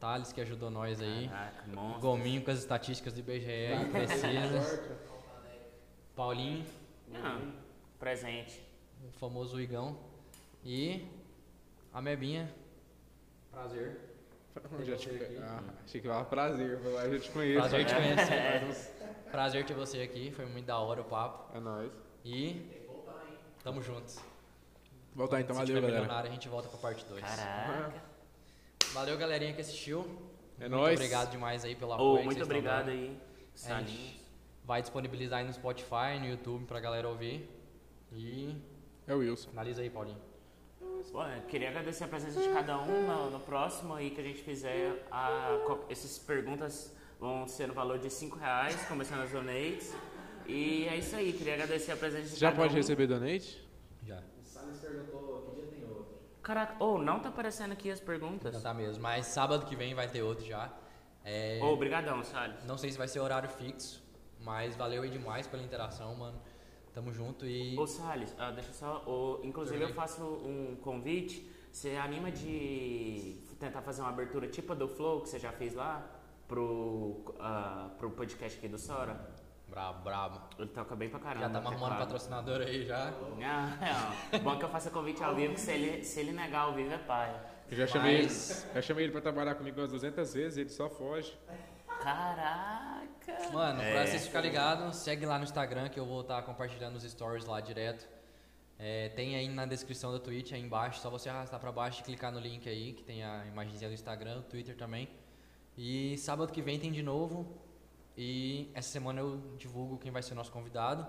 [0.00, 1.28] Thales que ajudou nós aí.
[1.28, 2.00] Caraca, monstro.
[2.00, 4.96] Gominho com as estatísticas do IBGE que precisa.
[6.14, 6.64] Paulinho,
[7.08, 7.52] Não,
[7.98, 8.62] presente.
[9.06, 9.98] o famoso Igão.
[10.64, 11.06] E
[11.92, 12.50] a Mebinha.
[13.50, 14.00] Prazer.
[14.84, 15.10] Já te...
[15.42, 17.60] ah, achei que falava prazer, mas eu já te conheço.
[17.60, 17.96] Prazer te É.
[17.96, 18.96] conhecer.
[19.30, 20.30] Prazer ter você aqui.
[20.30, 21.56] Foi muito da hora o papo.
[21.56, 21.90] É nóis.
[22.24, 22.84] E
[23.62, 24.18] tamo juntos.
[25.14, 26.00] Voltar então, Se valeu, tiver galera.
[26.02, 27.20] milionário, a gente volta pra parte 2.
[27.22, 28.02] Caraca.
[28.92, 30.00] Valeu, galerinha que assistiu.
[30.58, 30.94] É muito nóis.
[30.98, 32.18] obrigado demais aí pelo apoio.
[32.20, 33.18] que muito obrigado aí,
[33.54, 34.16] Salinhos.
[34.64, 37.48] Vai disponibilizar aí no Spotify, no YouTube pra galera ouvir.
[38.12, 38.56] E
[39.06, 39.50] É o Wilson.
[39.50, 40.20] finaliza aí, Paulinho.
[41.12, 44.24] Bom, eu queria agradecer a presença de cada um no, no próximo aí que a
[44.24, 45.06] gente fizer.
[45.10, 45.50] A,
[45.88, 49.94] essas perguntas vão ser no valor de 5 reais, começando as donates.
[50.46, 52.76] E é isso aí, queria agradecer a presença de Já cada pode um.
[52.76, 53.66] receber donate?
[54.04, 54.22] Já.
[54.40, 56.06] O Salles perguntou que dia tem outro.
[56.42, 58.54] Caraca, oh, não tá aparecendo aqui as perguntas.
[58.54, 59.02] Já tá mesmo.
[59.02, 60.72] Mas sábado que vem vai ter outro já.
[61.24, 62.64] É, obrigadão, Salles.
[62.64, 64.02] Não sei se vai ser horário fixo,
[64.40, 66.40] mas valeu aí demais pela interação, mano.
[66.96, 67.78] Tamo junto e.
[67.78, 69.02] Ô, Salles, ah, deixa eu só.
[69.06, 71.46] ô, inclusive, eu faço um convite.
[71.70, 75.74] Você anima de tentar fazer uma abertura tipo a do Flow, que você já fez
[75.74, 76.02] lá,
[76.48, 79.28] pro, ah, pro podcast aqui do Sora?
[79.68, 80.40] Brabo, brabo.
[80.58, 81.46] Ele toca bem pra caramba.
[81.46, 83.10] Já tá arrumando patrocinador aí já.
[83.10, 84.40] Não, não.
[84.42, 86.94] Bom que eu faça convite ao vivo, que se ele, se ele negar ao vivo
[86.94, 87.44] é paia.
[87.70, 90.70] Eu já chamei, Mas- ele, já chamei ele pra trabalhar comigo umas 200 vezes, ele
[90.70, 91.36] só foge.
[92.06, 93.50] Caraca!
[93.52, 93.92] Mano, É.
[93.92, 97.44] pra vocês ficarem ligados, segue lá no Instagram que eu vou estar compartilhando os stories
[97.46, 98.06] lá direto.
[98.78, 102.04] É, tem aí na descrição da Twitch, aí embaixo, só você arrastar pra baixo e
[102.04, 105.08] clicar no link aí, que tem a imagenzinha do Instagram, o Twitter também.
[105.76, 107.60] E sábado que vem tem de novo.
[108.16, 111.04] E essa semana eu divulgo quem vai ser o nosso convidado.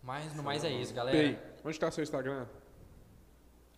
[0.00, 1.16] Mas no mais é isso, galera.
[1.18, 2.46] Pei, onde tá seu Instagram?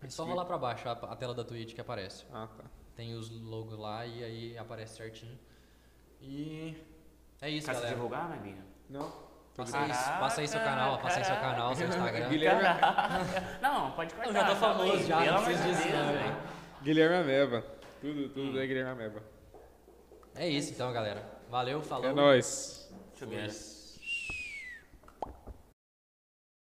[0.03, 2.27] É só rolar pra baixo a, a tela da Twitch que aparece.
[2.31, 2.65] Ah, tá.
[2.95, 5.39] Tem os logos lá e aí aparece certinho.
[6.21, 6.77] E
[7.41, 7.95] é isso, se galera.
[7.95, 8.65] divulgar, Mebinha?
[8.89, 9.13] Não?
[9.57, 12.29] Passa aí, passa aí seu canal, passa aí seu canal, seu Instagram.
[12.29, 12.63] Guilherme,
[13.61, 14.29] Não, pode cortar.
[14.29, 16.37] Eu já tô fala famoso já, pelo não amor preciso de disso Deus, não, velho.
[16.83, 17.65] Guilherme Ameba.
[18.01, 19.23] Tudo, tudo é Guilherme Ameba.
[20.37, 21.25] É isso então, galera.
[21.51, 22.09] Valeu, falou.
[22.09, 22.89] É nóis.
[23.19, 23.51] Together.
[23.51, 23.78] Fui.